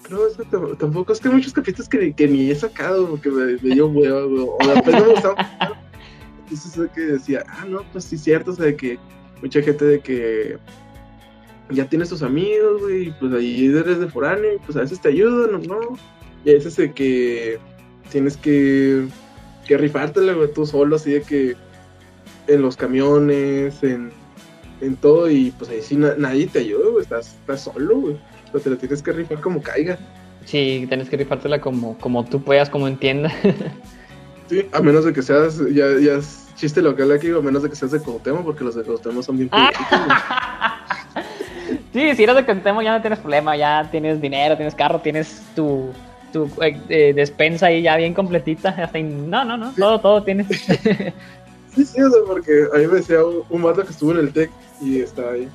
[0.07, 3.53] Creo que tampoco es que hay muchos capítulos que, que ni he sacado porque me,
[3.53, 5.35] me dio huevo, o apenas me gustaba.
[6.43, 8.99] Entonces, es que decía, ah, no, pues sí, cierto, o sea, de que
[9.41, 10.57] mucha gente de que
[11.71, 15.01] ya tienes tus amigos, güey, y pues ahí eres de foráneo, y pues a veces
[15.01, 15.97] te ayudan, ¿no?
[16.43, 17.57] Y a veces de que
[18.11, 19.07] tienes que,
[19.67, 21.55] que rifártela, güey, tú solo, así de que
[22.45, 24.11] en los camiones, en,
[24.81, 28.17] en todo, y pues ahí sí nadie te ayuda, güey, estás, estás solo, güey.
[28.55, 29.97] O te la tienes que rifar como caiga.
[30.45, 33.33] Sí, tienes que rifártela como, como tú puedas, como entiendas.
[34.49, 36.19] sí, a menos de que seas, ya, ya
[36.55, 39.37] chiste local aquí, a menos de que seas de Cuauhtémoc, porque los de Cuauhtémoc son
[39.37, 39.87] bien políticos.
[41.91, 45.41] Sí, si eres de Cuauhtémoc ya no tienes problema, ya tienes dinero, tienes carro, tienes
[45.55, 45.91] tu,
[46.33, 48.69] tu eh, eh, despensa ahí ya bien completita.
[48.69, 50.47] Hasta in- No, no, no, todo, todo tienes.
[51.73, 54.19] Sí, sí, o sea, porque a mí me decía un, un vato que estuvo en
[54.19, 54.49] el TEC
[54.81, 55.49] y estaba ahí.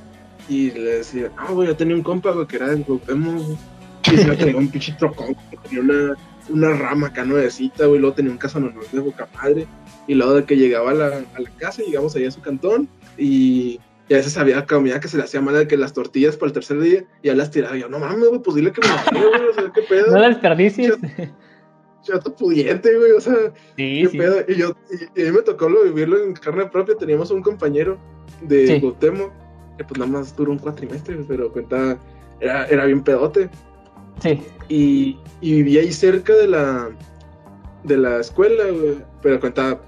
[0.51, 3.57] Y le decía, ah, güey, yo tenía un compa, güey, que era Cuauhtémoc, güey.
[4.13, 6.17] Y se traía un pinche trocón, tenía una,
[6.49, 9.67] una rama acá nuevecita, güey, luego tenía un casa normal de boca madre.
[10.09, 12.89] Y luego de que llegaba a la, a la casa, llegamos allá a su cantón
[13.17, 16.37] y, y a veces había comida que se le hacía mal de que las tortillas
[16.37, 17.77] para el tercer día y ya las tiraba.
[17.77, 20.11] Y yo, no mames, güey, pues dile que me la güey, o sea, qué pedo.
[20.11, 20.95] No la desperdicies.
[22.03, 23.37] Chato pudiente, güey, o sea,
[23.77, 24.19] Sí, ¿Qué sí.
[24.19, 24.37] pedo?
[24.49, 24.75] Y yo,
[25.15, 26.97] y, y a mí me tocó lo, vivirlo en carne propia.
[26.97, 27.99] Teníamos un compañero
[28.41, 28.81] de Sí.
[28.81, 29.31] Cuauhtémoc,
[29.81, 31.99] que pues nada más duró un cuatrimestre, pero cuenta,
[32.38, 33.49] era, era bien pedote.
[34.23, 34.43] Sí.
[34.69, 36.90] Y, y vivía ahí cerca de la,
[37.85, 38.99] de la escuela, güey.
[39.23, 39.81] Pero cuenta,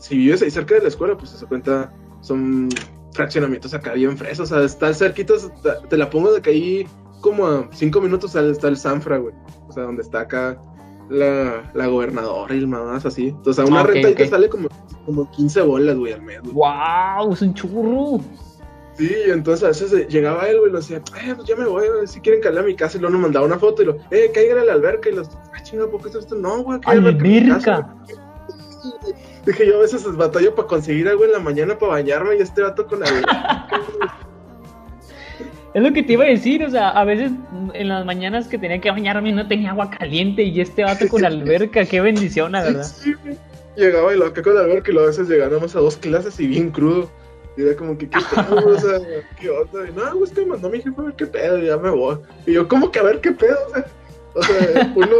[0.00, 2.68] si vives ahí cerca de la escuela, pues se cuenta, son
[3.12, 4.50] fraccionamientos acá bien frescos.
[4.50, 5.34] O sea, está cerquita,
[5.88, 6.86] te la pongo de que ahí
[7.20, 9.34] como a cinco minutos está el Sanfra, güey.
[9.68, 10.60] O sea, donde está acá
[11.08, 13.28] la, la gobernadora y el mamás así.
[13.28, 14.30] Entonces, a una Ah, ok, renta ahí te ok.
[14.30, 14.68] sale como,
[15.06, 16.54] como 15 bolas, güey, al mes, güey.
[16.54, 17.32] ¡Wow!
[17.32, 18.20] Es un churro.
[18.98, 21.64] Sí, y entonces a veces llegaba él, güey, y lo decía, eh, pues ya me
[21.64, 23.86] voy, güey, si quieren calar a mi casa, y luego nos mandaba una foto y
[23.86, 26.34] lo, eh, caigan a la alberca, y los, ah, chinga, ¿por qué es esto?
[26.34, 27.94] No, güey, en mi casa, ¡Alberca!
[28.06, 28.18] güey".
[29.46, 32.62] Dije, yo a veces batallo para conseguir algo en la mañana para bañarme, y este
[32.62, 33.06] vato con la
[35.74, 37.32] Es lo que te iba a decir, o sea, a veces
[37.72, 41.24] en las mañanas que tenía que bañarme no tenía agua caliente y este vato con
[41.24, 42.84] alberca, qué bendición, la verdad.
[42.84, 43.38] Sí, güey.
[43.74, 46.46] Llegaba y lo acá con la alberca, y a veces llegábamos a dos clases y
[46.46, 47.10] bien crudo.
[47.56, 48.66] Y era como que, ¿qué pedo?
[48.66, 48.98] O sea,
[49.38, 49.88] ¿qué onda?
[49.88, 51.90] Y, no, güey, es que mandó mi jefe a ver qué pedo, y ya me
[51.90, 52.16] voy.
[52.46, 53.58] Y yo, ¿cómo que a ver qué pedo?
[54.34, 55.16] O sea, uno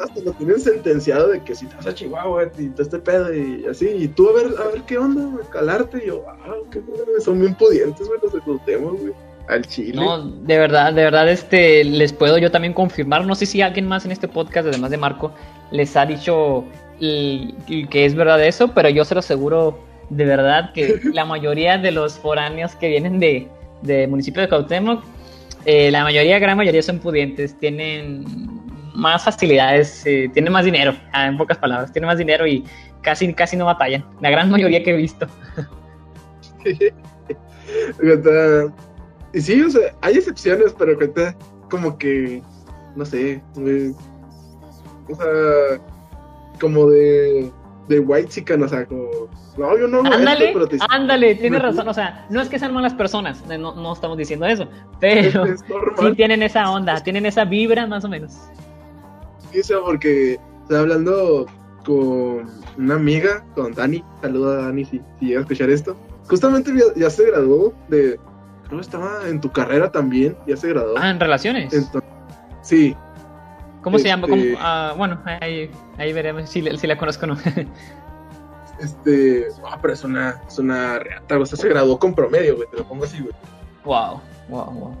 [0.00, 3.34] hasta lo tienen sentenciado de que si te vas a Chihuahua y todo este pedo
[3.34, 6.02] y así, y tú a ver, a ver qué onda, güey, calarte.
[6.02, 9.12] Y yo, ah, qué pedo, son bien pudientes, güey, los ecutemos, güey,
[9.48, 9.94] al chile.
[9.94, 13.86] No, de verdad, de verdad, este, les puedo yo también confirmar, no sé si alguien
[13.86, 15.32] más en este podcast, además de Marco,
[15.70, 16.64] les ha dicho
[17.00, 21.78] y que es verdad eso, pero yo se lo aseguro de verdad que la mayoría
[21.78, 23.48] de los foráneos que vienen de,
[23.82, 25.04] de municipio de Cuauhtémoc,
[25.64, 28.24] eh, la mayoría, gran mayoría son pudientes, tienen
[28.94, 32.64] más facilidades, eh, tienen más dinero, ah, en pocas palabras, tienen más dinero y
[33.02, 35.26] casi, casi no batallan, la gran mayoría que he visto.
[39.34, 41.36] Y sí, o sea, hay excepciones, pero cuenta
[41.70, 42.42] como que,
[42.96, 43.42] no sé,
[45.08, 45.80] o sea,
[46.58, 47.50] como de,
[47.88, 49.08] de white chican, o sea, como,
[49.56, 51.88] no, yo no hago esto, Ándale, pero te- ándale, tienes razón.
[51.88, 54.68] O sea, no es que sean malas personas, no, no estamos diciendo eso,
[55.00, 55.60] pero es
[55.98, 58.32] sí tienen esa onda, tienen esa vibra más o menos.
[59.52, 61.46] Sí, o sea, porque estaba hablando
[61.84, 62.46] con
[62.76, 65.96] una amiga, con Dani, saluda a Dani si, si llega a escuchar esto.
[66.28, 68.20] Justamente ya, ya se graduó de,
[68.66, 70.94] creo que estaba en tu carrera también, ya se graduó.
[70.98, 71.72] Ah, en relaciones.
[71.72, 72.10] Entonces,
[72.60, 72.94] sí,
[73.82, 74.26] ¿Cómo se llama?
[74.28, 74.36] ¿Cómo?
[74.42, 77.36] este- Ah, bueno, ahí, ahí veremos si, si la conozco o no.
[78.80, 82.68] este, ah, pero es una, es una reata, o sea, se graduó con promedio, güey,
[82.70, 83.32] te lo pongo así, güey.
[83.84, 84.96] wow, wow, wow.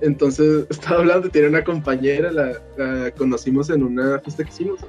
[0.00, 4.80] Entonces estaba hablando, tiene una compañera, la, la conocimos en una fiesta que hicimos,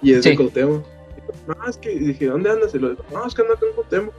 [0.00, 0.30] y es Sí.
[0.30, 0.84] de Cuauhtémoc.
[1.46, 2.74] No, es que, y dije, ¿dónde andas?
[2.74, 4.14] Y lo dijo, no, es que ando acá en Cuauhtémoc.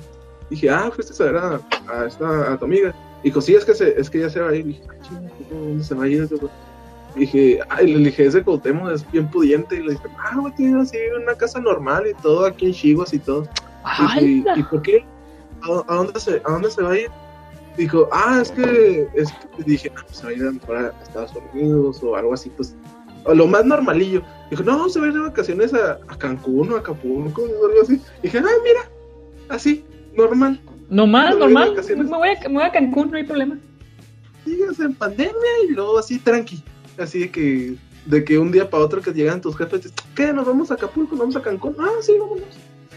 [0.49, 2.93] Dije, ah, fuiste a ver a, a, esta, a tu amiga.
[3.23, 4.65] Dijo, sí, es que, se, es que ya se va a ir.
[4.65, 4.93] Dije, ah,
[5.51, 6.27] ¿dónde se va a ir?
[7.15, 9.75] Dije, ah, y le dije, es de Cuauhtémoc, es bien pudiente.
[9.75, 13.13] Y le dije, ah, güey, tiene así una casa normal y todo, aquí en Chivas
[13.13, 13.47] y todo.
[13.99, 15.05] Dije, ¿y, por qué?
[15.61, 17.09] ¿A, a dónde se, ¿A dónde se va a ir?
[17.77, 20.77] Dijo, ah, es que, es que- dije, ah, pues se va a ir a, mejor
[20.77, 22.75] a Estados Unidos o algo así, pues,
[23.25, 24.21] o lo más normalillo.
[24.49, 27.67] Dijo, no, se va a ir de vacaciones a, a Cancún o a Acapulco o
[27.67, 28.01] algo así.
[28.21, 28.81] Dije, ah, mira,
[29.49, 30.59] así, normal.
[30.89, 31.69] Normal, No, normal.
[31.71, 32.09] vacaciones.
[32.09, 33.57] Me voy, a, me voy a Cancún, no hay problema.
[34.45, 35.33] Sigues en pandemia
[35.67, 36.63] y luego así, tranqui.
[36.97, 37.75] Así de que,
[38.05, 40.31] de que un día para otro que llegan tus jefes, ¿qué?
[40.33, 41.11] ¿Nos vamos a Acapulco?
[41.11, 41.75] ¿Nos vamos a Cancún?
[41.79, 42.45] Ah, sí, vámonos.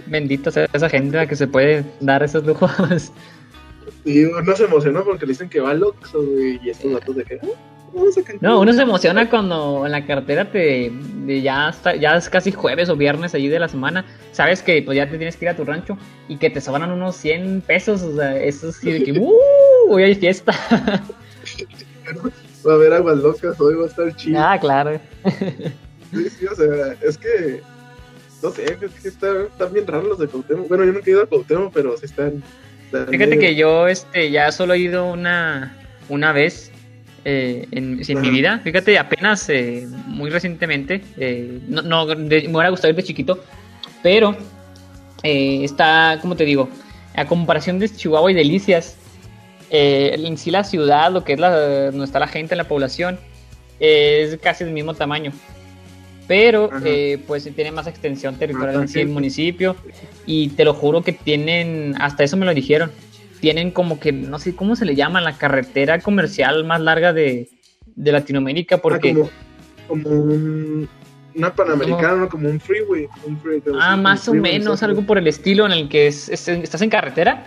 [0.06, 3.12] Bendito sea esa gente a que se puede dar esos lujos.
[4.04, 7.24] Y uno se emocionó porque le dicen que va al Oxxo, y estos datos de
[7.24, 7.40] que,
[7.92, 8.38] vamos a Cancún.
[8.40, 10.92] No, uno se emociona cuando en la cartera te
[11.42, 14.96] ya está, ya es casi jueves o viernes allí de la semana, sabes que pues
[14.96, 15.96] ya te tienes que ir a tu rancho
[16.28, 19.32] y que te sobran unos 100 pesos, o sea, eso sí de que uh,
[19.88, 20.52] hoy hay fiesta.
[22.66, 24.38] Va a haber aguas locas, hoy va a estar chido.
[24.40, 25.00] ah, claro.
[26.12, 27.60] Sí, sí, o sea, es que,
[28.42, 30.68] no sé, es que está- están bien raros los de Cuauhtémoc.
[30.68, 32.42] Bueno, yo nunca he ido a Cuauhtémoc, pero sí están...
[32.86, 35.76] están Fíjate que yo este ya solo he ido una
[36.08, 36.70] una vez
[37.24, 42.50] eh, en, en mi vida, fíjate, apenas eh, muy recientemente, eh, no, no de- me
[42.54, 43.42] hubiera gustado ir de chiquito,
[44.04, 44.36] pero
[45.24, 46.68] eh, está, como te digo,
[47.16, 48.96] a comparación de Chihuahua y Delicias,
[49.70, 53.18] eh, en sí la ciudad, lo que es la, donde está la gente, la población,
[53.80, 55.32] es casi del mismo tamaño.
[56.28, 59.76] Pero eh, pues tiene más extensión territorial en sí el municipio.
[60.24, 62.90] Y te lo juro que tienen, hasta eso me lo dijeron,
[63.40, 67.48] tienen como que, no sé cómo se le llama, la carretera comercial más larga de,
[67.96, 68.78] Latinoamérica.
[68.78, 69.16] Porque...
[69.16, 69.28] Ah,
[69.86, 70.88] como, un,
[71.36, 73.06] una panamericana, como, un freeway.
[73.80, 77.46] ah, más o menos, algo por el estilo en el que estás en carretera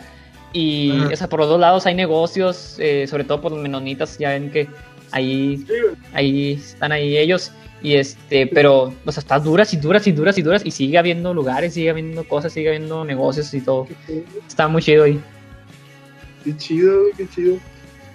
[0.54, 0.92] y
[1.30, 4.68] por los dos lados hay negocios, eh, sobre todo por los menonitas, ya ven que
[5.12, 5.66] ahí,
[6.14, 7.52] ahí están ahí ellos.
[7.82, 10.62] Y este, pero, o sea, está duras y duras y duras y duras.
[10.66, 13.88] Y sigue habiendo lugares, sigue habiendo cosas, sigue habiendo negocios y todo.
[14.48, 15.22] Está muy chido ahí.
[16.44, 17.58] Qué chido, qué chido.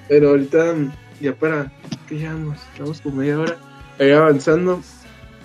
[0.09, 0.75] Pero ahorita,
[1.21, 1.73] ya para,
[2.09, 2.59] ¿qué llevamos?
[2.73, 3.57] Estamos como media hora.
[3.99, 4.83] Ahí avanzando.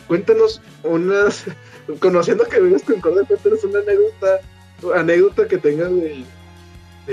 [0.08, 1.46] Cuéntanos unas,
[2.00, 4.40] conociendo que vives con Córdoba, cuéntanos una anécdota,
[4.96, 6.26] anécdota que tengas de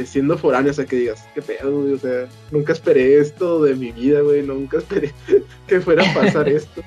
[0.04, 3.74] siendo foráneo, o sea, que digas, qué pedo, güey, o sea, nunca esperé esto de
[3.74, 5.12] mi vida, güey, nunca esperé
[5.66, 6.82] que fuera a pasar esto.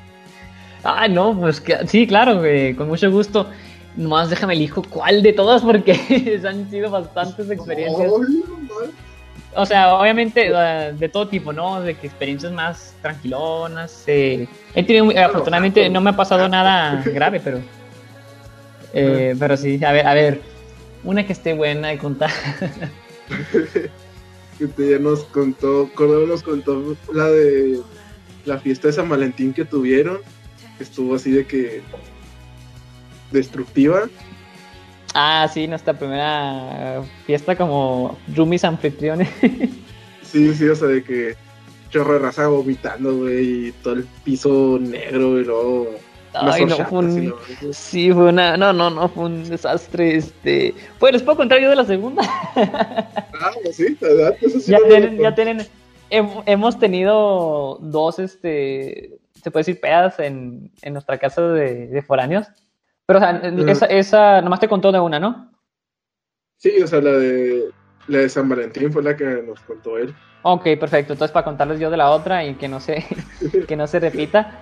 [0.83, 3.47] Ah, no, pues que, sí, claro, güey, con mucho gusto.
[3.95, 8.11] Nomás déjame elijo cuál de todas porque han sido bastantes experiencias.
[9.55, 10.51] o sea, obviamente
[10.93, 11.81] de todo tipo, ¿no?
[11.81, 14.03] De que experiencias más tranquilonas.
[14.07, 17.59] Eh, he tenido, afortunadamente no me ha pasado nada grave, pero...
[18.93, 20.41] Eh, pero sí, a ver, a ver,
[21.03, 22.31] una que esté buena de contar.
[24.57, 27.79] que ya nos contó, Cordero nos contó la de
[28.45, 30.19] la fiesta de San Valentín que tuvieron,
[30.79, 31.81] estuvo así de que
[33.31, 34.09] destructiva.
[35.13, 39.29] Ah, sí, nuestra primera fiesta como roomies anfitriones.
[40.23, 41.35] sí, sí, o sea, de que
[41.89, 45.89] chorro de raza vomitando, güey, y todo el piso negro y luego
[46.33, 47.33] Ay, no, fue un...
[47.71, 48.55] Sí, fue una...
[48.57, 50.73] No, no, no, fue un desastre, este...
[50.99, 52.21] Pues, ¿les puedo contar yo de la segunda?
[52.55, 55.67] ah, pues sí, verdad, eso sí ya, tienen, ya tienen...
[56.09, 59.19] Hemos tenido dos, este...
[59.41, 62.47] Se puede decir pedas en, en nuestra casa de, de foráneos.
[63.05, 64.41] Pero, o sea, esa, esa...
[64.41, 65.51] Nomás te contó de una, ¿no?
[66.57, 67.69] Sí, o sea, la de...
[68.07, 70.15] La de San Valentín fue la que nos contó él.
[70.41, 71.13] Ok, perfecto.
[71.13, 73.05] Entonces, para contarles yo de la otra y que no se,
[73.67, 74.59] que no se repita.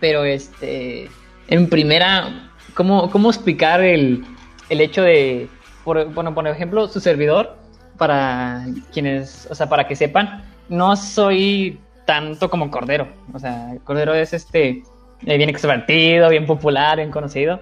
[0.00, 1.08] Pero este,
[1.48, 4.24] en primera, ¿cómo, cómo explicar el,
[4.68, 5.48] el hecho de,
[5.84, 7.56] bueno, por ejemplo, su servidor,
[7.96, 13.08] para quienes, o sea, para que sepan, no soy tanto como Cordero.
[13.32, 14.82] O sea, Cordero es este,
[15.24, 17.60] eh, bien extrovertido, bien popular, bien conocido.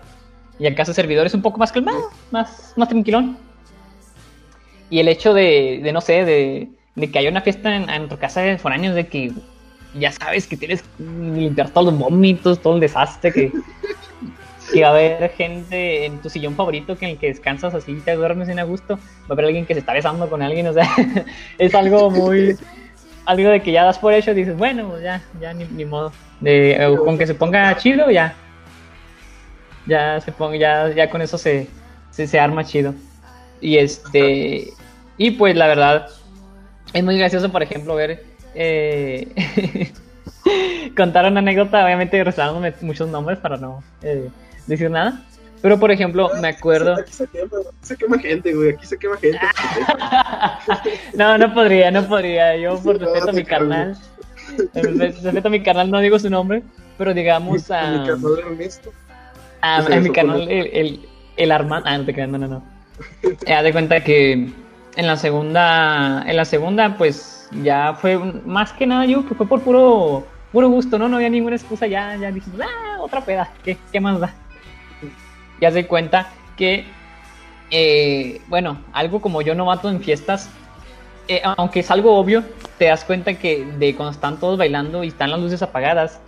[0.59, 3.37] Y el caso servidor es un poco más calmado, más, más tranquilón.
[4.91, 8.09] Y el hecho de, de no sé, de, de que haya una fiesta en, en
[8.09, 9.33] tu casa de foráneos, de que
[9.95, 13.53] ya sabes que tienes que limpiar todos los vómitos, todo el desastre, que,
[14.73, 17.93] que va a haber gente en tu sillón favorito que en el que descansas así
[17.93, 20.43] y te duermes en a gusto, va a haber alguien que se está besando con
[20.43, 20.89] alguien, o sea,
[21.59, 22.57] es algo muy,
[23.25, 26.13] algo de que ya das por hecho y dices, bueno, pues ya, ya ni, modo,
[26.41, 28.35] de, con que se ponga chido, ya,
[29.87, 31.69] ya se ponga, ya, ya con eso se,
[32.11, 32.95] se, se arma chido.
[33.61, 34.73] Y este,
[35.17, 36.09] y pues la verdad,
[36.93, 39.93] es muy gracioso, por ejemplo, ver eh,
[40.97, 44.29] contar una anécdota, obviamente reservándome muchos nombres para no eh,
[44.67, 45.23] decir nada.
[45.63, 46.95] Pero por ejemplo, me acuerdo.
[46.95, 48.73] Aquí se quema, gente, güey.
[48.73, 49.41] Aquí se quema gente.
[51.15, 52.55] no, no podría, no podría.
[52.59, 53.97] Yo, por respeto a mi carnal.
[54.75, 56.63] Respeto a mi carnal, no digo su nombre.
[56.99, 57.93] Pero digamos a.
[57.93, 58.93] mi canal Ernesto.
[59.63, 61.89] A, mi canal, el, el, el Armando.
[61.89, 62.63] Ah, no te creas, no, no, no.
[63.49, 64.33] Haz de cuenta que
[64.97, 66.25] en la segunda.
[66.27, 70.69] En la segunda, pues ya fue más que nada yo que fue por puro puro
[70.69, 71.09] gusto, ¿no?
[71.09, 74.33] No había ninguna excusa, ya, ya dijimos, ah, otra peda, ¿qué, qué más da?
[75.61, 76.85] Ya se cuenta que,
[77.71, 80.49] eh, bueno, algo como yo no mato en fiestas,
[81.27, 82.45] eh, aunque es algo obvio,
[82.79, 86.21] te das cuenta que de cuando están todos bailando y están las luces apagadas,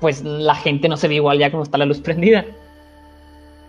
[0.00, 2.44] pues la gente no se ve igual ya cuando está la luz prendida.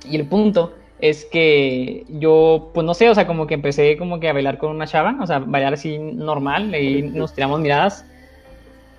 [0.06, 4.20] Y el punto es que yo, pues no sé, o sea, como que empecé como
[4.20, 8.06] que a bailar con una chava, o sea, bailar así normal, y nos tiramos miradas.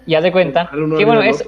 [0.05, 1.45] Y haz de cuenta que bueno, es...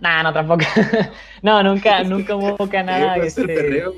[0.00, 0.64] Nah, no, tampoco.
[1.42, 3.16] no, nunca, nunca hubo nada.
[3.16, 3.42] Este...
[3.42, 3.94] El perreo,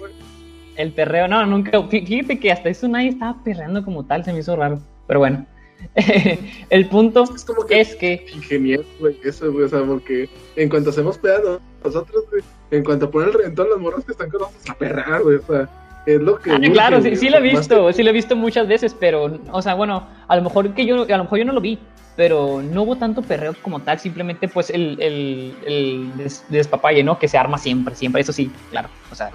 [0.76, 1.82] El perreo, no, nunca.
[1.88, 4.78] Fíjate que hasta eso nadie estaba perreando como tal, se me hizo raro.
[5.06, 5.46] Pero bueno.
[6.70, 8.26] el punto es, como que, es que.
[8.34, 13.10] Ingeniero, güey, eso, güey, o sea, porque en cuanto hacemos pedazos, nosotros, güey, en cuanto
[13.10, 15.68] ponen el reventón, las morras que están con nosotros a perrar, güey, o sea.
[16.06, 16.52] Es lo que.
[16.52, 19.60] Ah, claro, sí, sí lo he visto, sí lo he visto muchas veces, pero, o
[19.60, 21.80] sea, bueno, a lo mejor que yo, a lo mejor yo no lo vi,
[22.14, 26.12] pero no hubo tanto perreo como tal, simplemente pues el, el, el
[26.48, 27.18] despapalle, ¿no?
[27.18, 29.30] Que se arma siempre, siempre, eso sí, claro, o sea.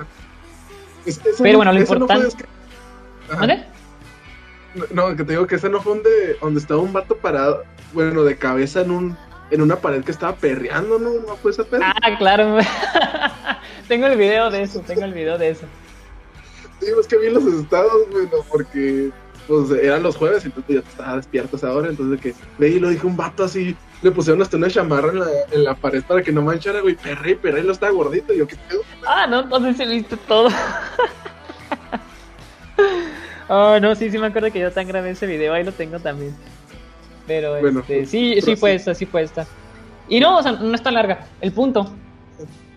[1.41, 2.45] pero bueno, lo importante.
[3.38, 3.65] ¿Vale?
[4.91, 7.63] No, que te digo que ese no fue donde, donde estaba un vato parado,
[7.93, 9.17] bueno, de cabeza en un
[9.52, 11.12] en una pared que estaba perreando, ¿no?
[11.28, 11.93] ¿No fue esa perra?
[12.02, 12.58] Ah, claro.
[13.88, 15.66] tengo el video de eso, tengo el video de eso.
[16.80, 19.12] Sí, es que vi los estados, bueno, porque
[19.47, 22.80] pues eran los jueves, entonces ya estaba despierto a esa hora, entonces que ve y
[22.80, 26.04] lo dije un vato así, le pusieron hasta una chamarra en la, en la pared
[26.04, 28.82] para que no manchara, güey, perre, perre, lo estaba gordito, y yo, ¿qué pedo?
[29.06, 30.49] Ah, no, entonces se viste todo.
[33.49, 35.99] oh, no, sí, sí me acuerdo que yo tan grabé ese video, ahí lo tengo
[35.99, 36.34] también.
[37.39, 39.45] Pero este, sí, sí fue esta, sí fue esta.
[40.09, 41.25] Y no, o sea, no es tan larga.
[41.39, 41.91] El punto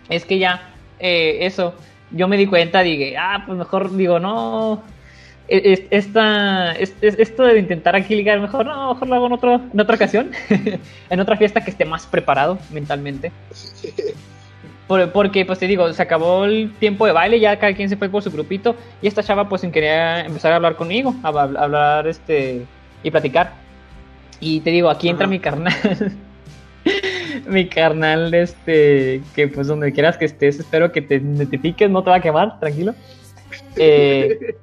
[0.08, 1.74] es que ya, eh, eso,
[2.10, 4.82] yo me di cuenta, dije, ah, pues mejor, digo, no,
[5.48, 9.80] e, esta, esto de intentar aquí ligar, mejor no, mejor lo hago en, otro, en
[9.80, 10.30] otra ocasión,
[11.10, 13.32] en otra fiesta que esté más preparado mentalmente.
[14.86, 18.08] porque, pues te digo, se acabó el tiempo de baile, ya cada quien se fue
[18.08, 22.06] por su grupito, y esta chava, pues, sin querer empezar a hablar conmigo, a, hablar
[22.06, 22.64] este
[23.02, 23.63] y platicar.
[24.40, 25.72] Y te digo, aquí entra mi carnal.
[27.48, 32.10] mi carnal, este, que pues donde quieras que estés, espero que te identifiques, no te
[32.10, 32.94] va a quemar, tranquilo.
[33.76, 34.56] Eh,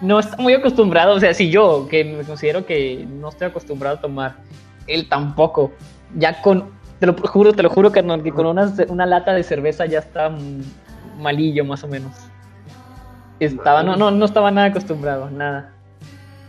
[0.00, 3.96] no está muy acostumbrado, o sea, si yo, que me considero que no estoy acostumbrado
[3.96, 4.36] a tomar,
[4.86, 5.72] él tampoco.
[6.16, 6.70] Ya con,
[7.00, 10.00] te lo juro, te lo juro, carnal, que con una, una lata de cerveza ya
[10.00, 10.30] está
[11.18, 12.12] malillo, más o menos.
[13.40, 15.72] Estaba, no, no, no estaba nada acostumbrado, nada.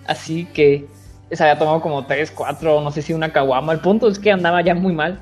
[0.07, 0.87] Así que
[1.35, 3.73] se había tomado como 3, 4, no sé si una caguama.
[3.73, 5.19] El punto es que andaba ya muy mal.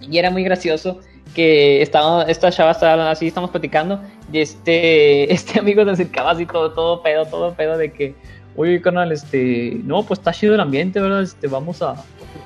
[0.00, 1.00] Y era muy gracioso
[1.34, 4.00] que estaba, esta chava estaba así, estamos platicando,
[4.32, 8.14] y este, este amigo se acercaba así todo, todo pedo, todo pedo de que,
[8.56, 11.22] oye, canal, este, no, pues está chido el ambiente, ¿verdad?
[11.22, 11.94] Este, vamos a,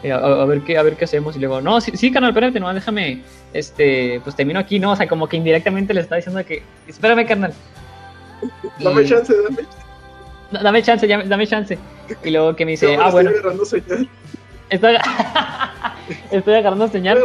[0.02, 1.36] eh, a, ver qué, a ver qué hacemos.
[1.36, 3.22] Y luego, no, sí, sí, canal, espérate, no, déjame,
[3.52, 4.92] este, pues termino aquí, ¿no?
[4.92, 7.54] O sea, como que indirectamente le está diciendo que, espérame, carnal.
[8.80, 9.81] Dame chance, dame chance
[10.62, 11.78] dame chance, dame chance.
[12.24, 13.30] Y luego que me dice, ah, bueno.
[13.30, 14.08] Estoy agarrando señal.
[14.70, 14.96] Estoy,
[16.30, 17.18] estoy agarrando señal.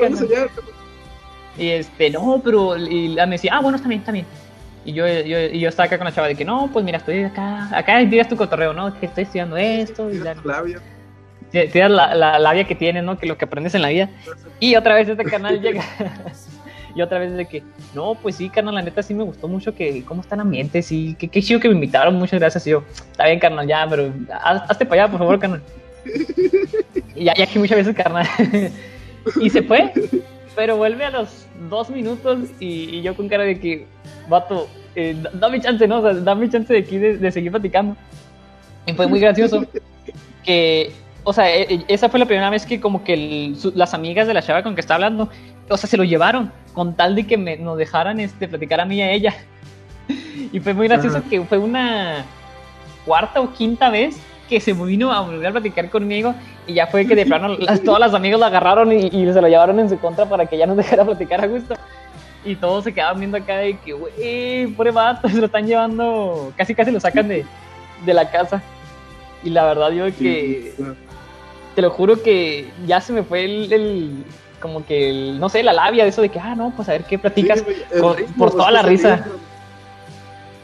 [1.58, 2.78] Y este, no, pero.
[2.78, 4.26] Y me decía, ah, bueno, está bien, está bien.
[4.86, 7.00] Y yo, yo, y yo estaba acá con la chava de que, no, pues mira,
[7.00, 7.70] estoy acá.
[7.78, 8.98] Acá digas tu cotorreo, ¿no?
[9.00, 10.10] Que estoy estudiando esto.
[10.10, 10.80] Y la labia.
[11.52, 13.18] Tienes la, la labia que tienes, ¿no?
[13.18, 14.10] Que lo que aprendes en la vida.
[14.60, 15.84] Y otra vez este canal llega.
[16.98, 17.62] Y otra vez de que,
[17.94, 20.82] no, pues sí, carnal, la neta sí me gustó mucho que, cómo está el ambiente,
[20.82, 22.66] sí, qué chido que me invitaron, muchas gracias.
[22.66, 25.62] Y yo, está bien, carnal, ya, pero hazte para allá, por favor, carnal.
[27.14, 28.26] Y ya, muchas veces, carnal.
[29.42, 29.94] y se fue,
[30.56, 33.86] pero vuelve a los dos minutos y, yo con cara de que,
[34.28, 36.00] vato, eh, dame chance, ¿no?
[36.00, 37.96] O sea, dame chance de aquí de, seguir platicando.
[38.88, 39.68] Y fue muy gracioso
[40.44, 40.92] que
[41.24, 44.34] o sea, e, e, esa fue la primera vez que como que las amigas de
[44.34, 45.30] la chava con que está hablando,
[45.70, 48.86] o sea, se lo llevaron con tal de que me, nos dejaran este, platicar a
[48.86, 49.36] mí y a ella.
[50.52, 52.26] y fue muy gracioso que fue una
[53.06, 56.34] cuarta o quinta vez que se vino a volver a platicar conmigo
[56.66, 59.48] y ya fue que de plano las, todas las amigas lo agarraron y, se lo
[59.48, 61.76] llevaron en su contra para que ya nos dejara platicar a gusto.
[62.46, 66.54] Y todos se quedaban viendo acá de que, güey, pobre vato, se lo están llevando,
[66.56, 67.46] casi casi lo sacan de,
[68.06, 68.62] de la casa.
[69.44, 70.74] Y la verdad yo que
[71.76, 74.24] te lo juro que ya se me fue el,
[74.60, 77.04] como que, no sé, la labia de eso de que, ah, no, pues a ver
[77.04, 77.64] qué platicas
[78.38, 79.26] por toda la risa.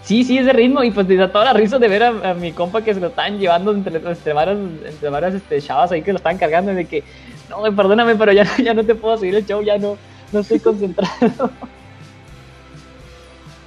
[0.04, 2.52] Sí, sí, es de ritmo y pues da toda la risa de ver a, mi
[2.52, 6.12] compa que se lo estaban llevando entre, entre varias, entre varias este, chavas ahí que
[6.12, 7.04] lo estaban cargando de que,
[7.50, 9.98] no, perdóname, pero ya, ya no te puedo seguir el show, ya no,
[10.34, 11.52] no estoy concentrado.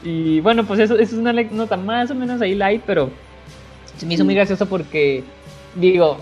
[0.04, 3.10] y bueno, pues eso, eso es una nota más o menos ahí light, pero
[3.96, 5.24] se me hizo muy gracioso porque,
[5.74, 6.18] digo,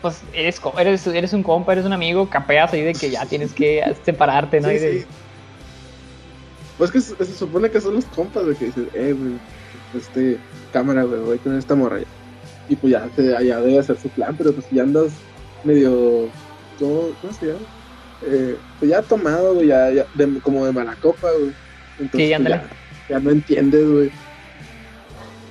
[0.00, 3.52] pues eres, eres, eres un compa, eres un amigo, capeas ahí de que ya tienes
[3.52, 4.68] que separarte, ¿no?
[6.76, 9.32] Pues que se, supone que son los compas, de que dices, eh, güey,
[9.96, 10.38] este,
[10.72, 11.98] cámara, güey, voy con esta morra.
[12.68, 13.10] Y pues ya,
[13.42, 15.10] ya debe hacer su plan, pero pues ya andas
[15.64, 16.28] medio,
[16.78, 17.58] ¿cómo, cómo se llama?
[18.26, 20.06] Eh, pues ya tomado, güey, ya, ya
[20.42, 21.52] como de mala copa, güey.
[21.98, 22.60] Entonces, sí, pues,
[23.08, 24.10] ya, no entiendes, güey.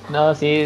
[0.10, 0.66] No, sí,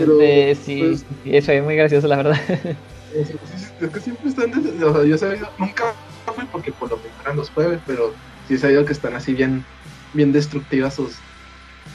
[0.63, 2.38] sí, pues eso es muy gracioso, la verdad.
[3.82, 5.95] Es que siempre están, o sea, yo he sabido, nunca
[6.36, 8.13] fue porque por lo que eran los jueves, pero
[8.47, 9.65] sí he sabido que están así bien,
[10.13, 11.17] bien destructivas sus,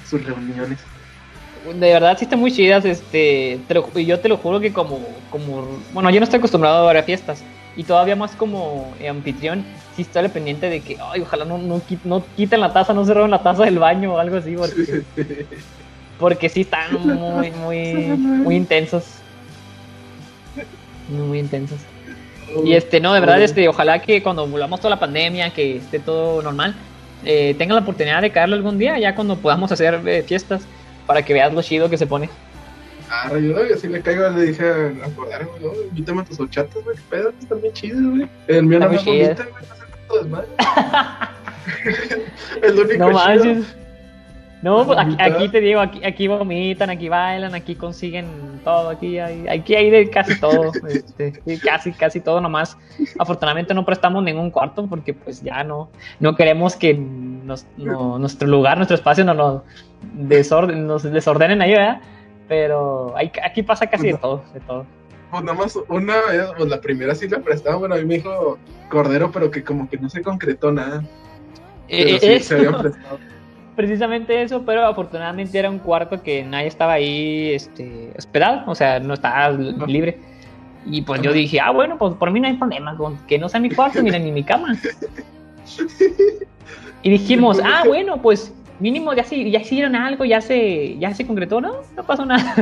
[0.04, 0.80] sus reuniones.
[1.64, 3.60] De verdad sí están muy chidas, este,
[3.94, 7.04] y yo te lo juro que como, como, bueno, yo no estoy acostumbrado a ver
[7.04, 7.44] fiestas,
[7.76, 9.64] y todavía más como anfitrión,
[9.94, 13.14] sí estoy pendiente de que, ay, ojalá no, no, no quiten la taza, no se
[13.14, 15.02] roben la taza del baño o algo así, porque,
[16.18, 19.22] porque sí están muy, muy, muy intensos
[21.08, 21.78] muy, intensos.
[22.64, 25.98] Y este, no, de verdad, este, ojalá que cuando volvamos toda la pandemia, que esté
[25.98, 26.74] todo normal,
[27.24, 30.62] eh, tengan la oportunidad de caerlo algún día, ya cuando podamos hacer eh, fiestas,
[31.06, 32.28] para que veas lo chido que se pone.
[33.08, 36.40] Ah, yo, yo sí le caigo, le dije a acordar, güey, no, invítame a tus
[36.40, 38.28] horchatas, güey, qué pedo, están bien chidos, güey.
[38.48, 40.48] El mío no me vomita, güey, no sé cuánto desmadre.
[42.62, 43.12] El único No chido.
[43.12, 43.76] manches.
[44.62, 48.26] No, pues aquí, te digo, aquí, aquí vomitan, aquí bailan, aquí consiguen
[48.64, 52.76] todo, aquí hay, aquí hay de casi todo, este, casi, casi todo nomás.
[53.18, 55.90] Afortunadamente no prestamos ningún cuarto porque pues ya no,
[56.20, 59.64] no queremos que nos- no- nuestro lugar, nuestro espacio nos, lo
[60.14, 62.00] desorden, nos desordenen ahí, ¿verdad?
[62.48, 64.86] Pero hay- aquí pasa casi de todo, de todo.
[65.30, 68.14] Pues nada más una vez, pues la primera sí la prestaba, bueno, a mí me
[68.14, 71.04] dijo Cordero, pero que como que no se concretó nada.
[71.88, 72.48] Pero Eh, sí, eso.
[72.48, 73.18] se habían prestado.
[73.76, 78.98] Precisamente eso, pero afortunadamente era un cuarto que nadie estaba ahí este, hospedado, o sea,
[78.98, 80.18] no estaba libre.
[80.86, 83.48] Y pues yo dije, ah, bueno, pues por mí no hay problema, con que no
[83.48, 84.76] sea mi cuarto, miren, ni mi cama.
[87.02, 91.26] Y dijimos, ah, bueno, pues mínimo ya, sí, ya hicieron algo, ya se, ya se
[91.26, 91.76] concretó, ¿no?
[91.96, 92.54] No pasó nada.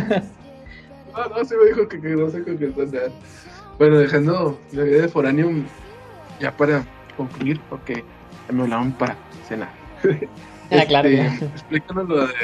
[1.12, 3.08] No, no, sí me dijo que, que no se concretó nada.
[3.78, 5.50] Bueno, dejando la vida de foráneo
[6.40, 6.84] ya para
[7.16, 8.04] concluir, porque
[8.48, 9.70] ya me hablaban para cenar.
[10.68, 11.08] Claro.
[11.08, 12.34] Este, explícanos lo de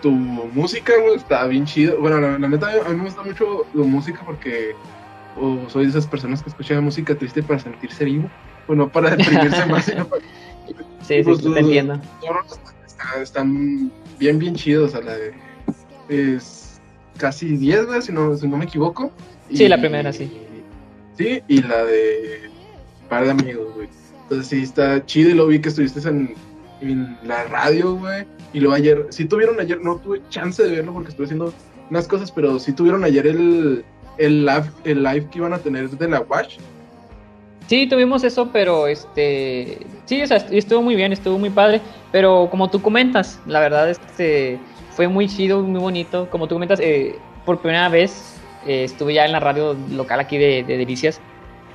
[0.00, 1.98] tu música, güey, está bien chido.
[2.00, 4.74] Bueno, la, la neta, a mí me gusta mucho la música porque
[5.36, 8.30] o soy de esas personas que escuchan música triste para sentirse vivo.
[8.66, 10.22] Bueno, para deprimirse más, sino para
[11.06, 12.00] Sí, sí, Pues, sí, te entiendo.
[12.20, 14.94] todos están, están bien, bien chidos.
[14.94, 15.34] O sea, la de.
[16.08, 16.80] Es
[17.18, 19.10] casi 10, güey, si no, si no me equivoco.
[19.52, 20.32] Sí, la primera, sí.
[21.18, 22.50] Sí, y la de.
[23.08, 23.88] Par de amigos, güey.
[24.22, 26.34] Entonces sí, está chido y lo vi que estuviste en,
[27.24, 28.24] la radio, güey.
[28.52, 31.52] Y luego ayer, sí tuvieron ayer, no tuve chance de verlo porque estuve haciendo
[31.90, 33.84] unas cosas, pero sí tuvieron ayer el,
[34.18, 36.56] el, live, el live que iban a tener de la Watch.
[37.66, 41.80] Sí, tuvimos eso, pero este, sí, o sea, est- estuvo muy bien, estuvo muy padre,
[42.12, 44.58] pero como tú comentas, la verdad, este,
[44.90, 47.16] fue muy chido, muy bonito, como tú comentas, eh,
[47.46, 51.20] por primera vez eh, estuve ya en la radio local aquí de, de Delicias,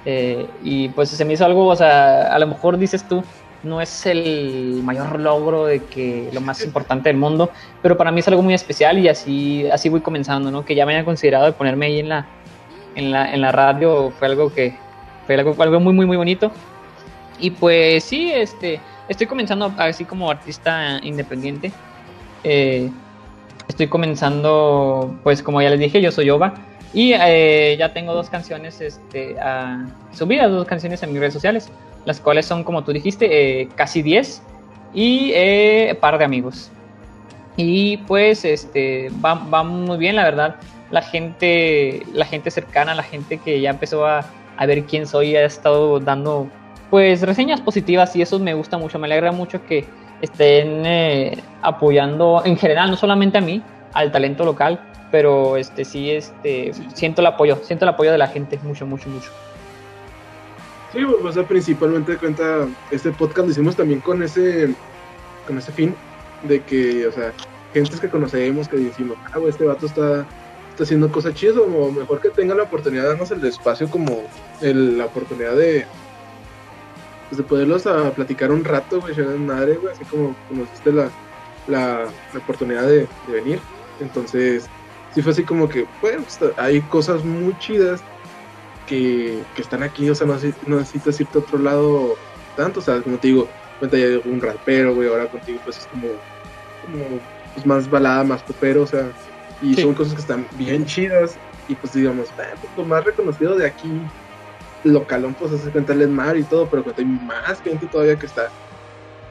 [0.06, 3.24] eh, y pues se me hizo algo, o sea, a lo mejor dices tú,
[3.64, 7.50] no es el mayor logro de que lo más importante del mundo,
[7.82, 10.64] pero para mí es algo muy especial y así, así voy comenzando, ¿no?
[10.64, 12.26] Que ya me hayan considerado de ponerme ahí en la,
[12.96, 14.76] en la, en la radio fue algo que
[15.26, 16.52] fue algo, algo muy muy muy bonito
[17.40, 21.72] y pues sí este estoy comenzando así como artista independiente
[22.44, 22.90] Eh,
[23.68, 26.54] estoy comenzando pues como ya les dije yo soy Ova
[26.94, 29.36] y eh, ya tengo dos canciones este
[30.14, 31.70] subidas dos canciones en mis redes sociales
[32.10, 33.28] las cuales son como tú dijiste
[33.62, 34.42] eh, casi 10
[34.96, 36.72] y eh, par de amigos.
[37.56, 40.56] Y pues este va, va muy bien la verdad.
[40.90, 44.26] La gente la gente cercana la gente que ya empezó a,
[44.58, 46.50] a ver quién soy ha estado dando
[46.90, 48.98] pues reseñas positivas y eso me gusta mucho.
[48.98, 49.86] Me alegra mucho que
[50.22, 53.62] estén eh, apoyando en general no solamente a mí
[53.94, 54.80] al talento local
[55.12, 59.10] pero este sí este siento el apoyo siento el apoyo de la gente mucho mucho
[59.10, 59.32] mucho
[60.92, 64.76] Sí, o sea, principalmente cuenta, este podcast lo hicimos también con ese,
[65.46, 65.96] con ese fin
[66.44, 67.32] de que, o sea,
[67.74, 70.26] gentes que conocemos que decimos, ah, güey, este vato está,
[70.70, 74.24] está haciendo cosas chidas, o mejor que tenga la oportunidad de darnos el espacio como
[74.62, 75.86] el- la oportunidad de,
[77.30, 81.12] pues, de poderlos a platicar un rato, güey, madre, güey, así como conociste la,
[81.68, 83.60] la, la oportunidad de, de venir.
[84.00, 84.68] Entonces,
[85.14, 88.04] sí fue así como que, bueno, pues, hay cosas muy chidas
[88.90, 90.36] que, que están aquí, o sea, no,
[90.66, 92.18] no necesitas irte a otro lado
[92.56, 95.86] tanto, o sea, como te digo, cuenta ya un rapero, güey, ahora contigo pues es
[95.88, 96.08] como,
[96.82, 97.22] como
[97.54, 99.14] pues, más balada, más popero, o sea,
[99.62, 99.82] y Sí.
[99.84, 103.68] son cosas que están bien chidas, y pues digamos, ah, pues, lo más reconocido de
[103.68, 104.02] aquí,
[104.84, 108.26] localón, pues hace cuenta el mar y todo, pero cuenta hay más gente todavía que
[108.26, 108.52] está,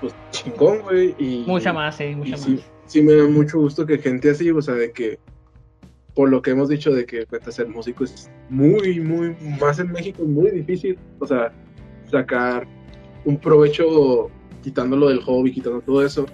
[0.01, 1.45] pues chingón, güey, y...
[1.47, 4.51] mucha más sí mucha y más sí, sí me da mucho gusto que gente así,
[4.51, 5.19] o sea, de que
[6.19, 9.93] por lo que hemos dicho de que cuenta ser músico es muy, muy, más en
[9.93, 11.53] México es muy difícil, o sea,
[12.11, 12.67] sacar
[13.25, 14.29] un provecho
[14.65, 16.27] quitándolo del hobby, quitando todo eso,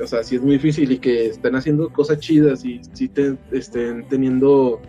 [0.00, 3.36] o sea, sí es muy difícil y que estén haciendo cosas chidas y sí te,
[3.50, 4.80] estén teniendo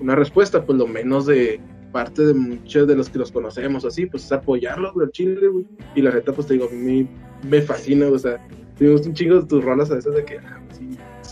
[0.00, 1.60] una respuesta, pues lo menos de
[1.90, 5.66] parte de muchos de los que los conocemos así, pues es apoyarlos del chile, güey.
[5.96, 7.08] Y la neta, pues te digo, a mí
[7.50, 8.40] me fascina, o sea,
[8.78, 10.61] me gusta un chingo de tus rolas a veces de que ah,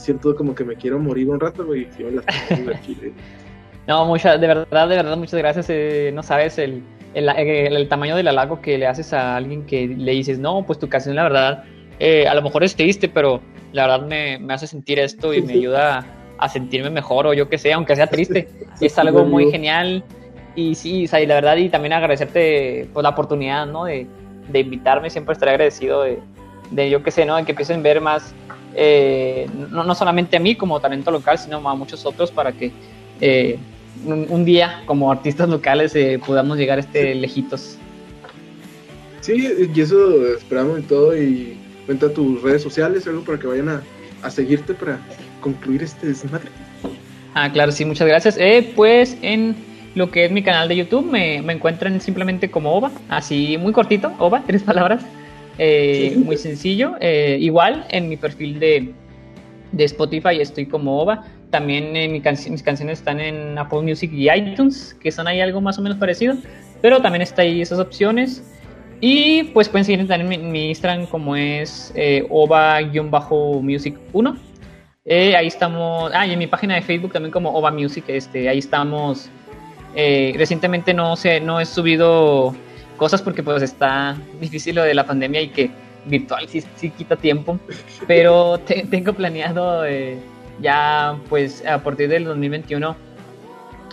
[0.00, 1.86] siento como que me quiero morir un rato, güey.
[3.86, 5.66] No, muchas, de verdad, de verdad, muchas gracias.
[5.68, 6.82] eh, no sabes el,
[7.14, 10.64] el, el- el tamaño del halago que le haces a alguien que le dices, no,
[10.64, 11.64] pues tu canción, la verdad,
[11.98, 13.40] eh, a lo mejor es triste, pero
[13.72, 16.04] la verdad me, me hace sentir esto y me ayuda
[16.38, 18.48] a, sentirme mejor o yo que sé, aunque sea triste.
[18.80, 20.04] es algo muy genial.
[20.54, 23.84] Y sí, o sea, y la verdad, y también agradecerte pues, la oportunidad, ¿no?
[23.84, 24.06] De,
[24.48, 26.18] de invitarme, siempre estaré agradecido de,
[26.70, 27.36] de yo que sé, ¿no?
[27.36, 28.34] De que empiecen a ver más,
[28.74, 32.72] eh, no, solamente a mí como talento local, sino a muchos otros para que
[33.20, 33.58] eh,
[34.04, 35.94] un, día como artistas locales
[36.26, 37.76] podamos llegar a este lejitos.
[39.20, 41.16] Sí, y eso esperamos y todo.
[41.16, 43.82] Y cuenta tus redes sociales, algo para que vayan a,
[44.22, 44.98] a seguirte para
[45.40, 46.50] concluir este desmadre.
[47.34, 48.36] Ah, claro, sí, muchas gracias.
[48.38, 49.54] Eh, pues en
[49.94, 54.12] lo que es mi canal de YouTube me, encuentran simplemente como OVA, así muy cortito,
[54.18, 55.02] OVA, tres palabras,
[55.58, 56.94] eh, muy sencillo.
[57.00, 58.92] Eh, igual en mi perfil de,
[59.72, 61.24] de Spotify estoy como OVA.
[61.50, 65.82] También mis canciones están en Apple Music y iTunes, que son ahí algo más o
[65.82, 66.36] menos parecido.
[66.80, 68.42] Pero también está ahí esas opciones.
[69.00, 74.38] Y pues pueden seguir también en mi, Instagram como es eh, ova-music1.
[75.06, 76.12] Eh, ahí estamos.
[76.14, 78.04] Ah, y en mi página de Facebook también como Ova Music.
[78.08, 79.30] Este, ahí estamos.
[79.96, 82.54] Eh, recientemente no sé, no he subido
[83.00, 85.70] cosas porque pues está difícil lo de la pandemia y que
[86.04, 87.58] virtual sí, sí quita tiempo.
[88.06, 90.18] Pero tengo planeado eh,
[90.60, 92.94] ya pues a partir del 2021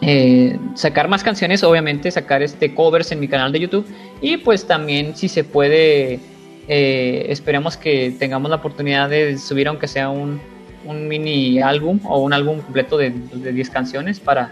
[0.01, 3.87] eh, sacar más canciones, obviamente, sacar este covers en mi canal de YouTube
[4.21, 6.19] y pues también si se puede,
[6.67, 10.41] eh, esperemos que tengamos la oportunidad de subir aunque sea un,
[10.85, 14.51] un mini álbum o un álbum completo de, de 10 canciones para,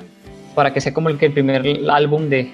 [0.56, 2.54] para que sea como el, que el primer álbum de,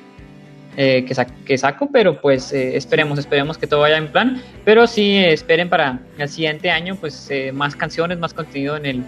[0.77, 1.15] eh, que,
[1.45, 5.99] que, saco, pero pues esperemos, esperemos que todo vaya en plan, pero sí esperen para
[6.17, 9.03] el siguiente año pues más canciones, más contenido en el,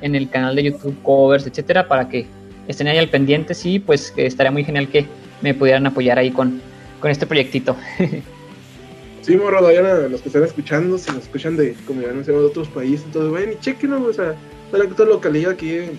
[0.00, 2.26] en el canal de YouTube, covers, etcétera, para que
[2.68, 5.06] estén ahí al pendiente, sí, pues estaría muy genial que
[5.42, 6.60] me pudieran apoyar ahí con,
[7.00, 7.76] con este proyectito.
[9.22, 12.32] sí, morro, vayan a los que están escuchando, si nos escuchan de, como ya de
[12.32, 14.34] otros países, entonces vayan y chequenlo, o sea,
[14.70, 15.90] toda la localidad aquí de,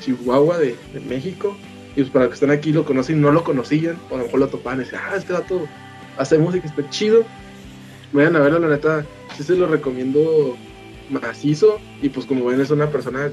[0.00, 0.76] Chihuahua, de,
[1.08, 1.56] México,
[1.96, 4.40] y pues para que estén aquí lo conocen no lo conocían, o a lo mejor
[4.40, 5.66] lo topan y dicen, ah, este vato
[6.18, 7.24] hace música, está chido.
[8.12, 10.56] Vayan a verlo, la neta, sí se lo recomiendo
[11.08, 13.30] macizo, y pues como ven es una persona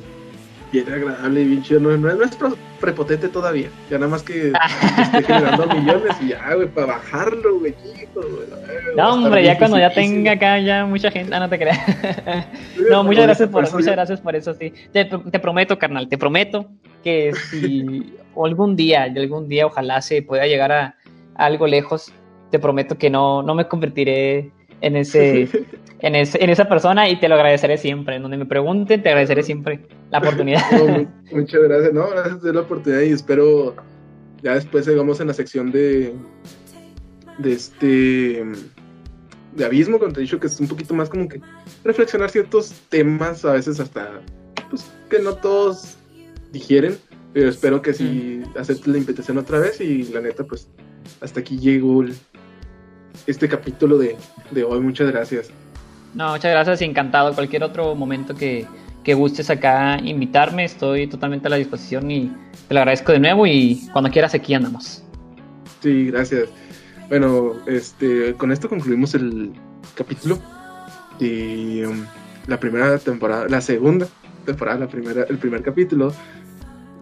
[0.71, 1.81] bien agradable y bien chido.
[1.81, 2.37] No, no, es
[2.79, 3.69] prepotente todavía.
[3.89, 4.53] Ya nada más que
[5.01, 7.75] esté generando millones y ya, güey, para bajarlo, güey,
[8.95, 11.35] No, hombre, ya cuando ya tenga acá ya mucha gente.
[11.35, 11.79] Ah, no te creas.
[12.89, 14.73] no, muchas gracias por, muchas gracias por eso, sí.
[14.91, 16.69] Te, te, prometo, carnal, te prometo
[17.03, 20.95] que si algún día, algún día, ojalá se pueda llegar a,
[21.35, 22.11] a algo lejos,
[22.49, 24.51] te prometo que no, no me convertiré
[24.81, 25.43] en ese
[25.99, 28.17] en, en, esa persona y te lo agradeceré siempre.
[28.17, 29.79] En donde me pregunten, te agradeceré siempre
[30.11, 30.61] la oportunidad.
[31.31, 33.75] muchas gracias, no, gracias por la oportunidad y espero
[34.41, 36.13] ya después llegamos en la sección de
[37.37, 38.45] de este
[39.55, 41.39] de abismo, cuando te he dicho que es un poquito más como que
[41.83, 44.21] reflexionar ciertos temas, a veces hasta
[44.69, 45.97] pues que no todos
[46.53, 46.97] digieren,
[47.33, 50.69] pero espero que si sí aceptes la invitación otra vez y la neta pues
[51.19, 52.05] hasta aquí llegó
[53.27, 54.15] este capítulo de,
[54.51, 54.79] de hoy.
[54.79, 55.49] Muchas gracias.
[56.13, 57.33] No, muchas gracias y encantado.
[57.33, 58.67] Cualquier otro momento que,
[59.03, 62.31] que gustes acá invitarme, estoy totalmente a la disposición y
[62.67, 65.03] te lo agradezco de nuevo y cuando quieras aquí andamos.
[65.81, 66.49] Sí, gracias.
[67.09, 69.51] Bueno, este, con esto concluimos el
[69.95, 70.39] capítulo
[71.19, 72.05] de um,
[72.47, 74.07] la primera temporada, la segunda
[74.45, 76.13] temporada, la primera, el primer capítulo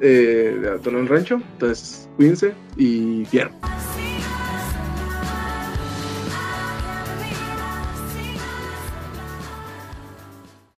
[0.01, 1.41] eh, de Antonio Rancho.
[1.53, 3.49] Entonces, cuídense y bien.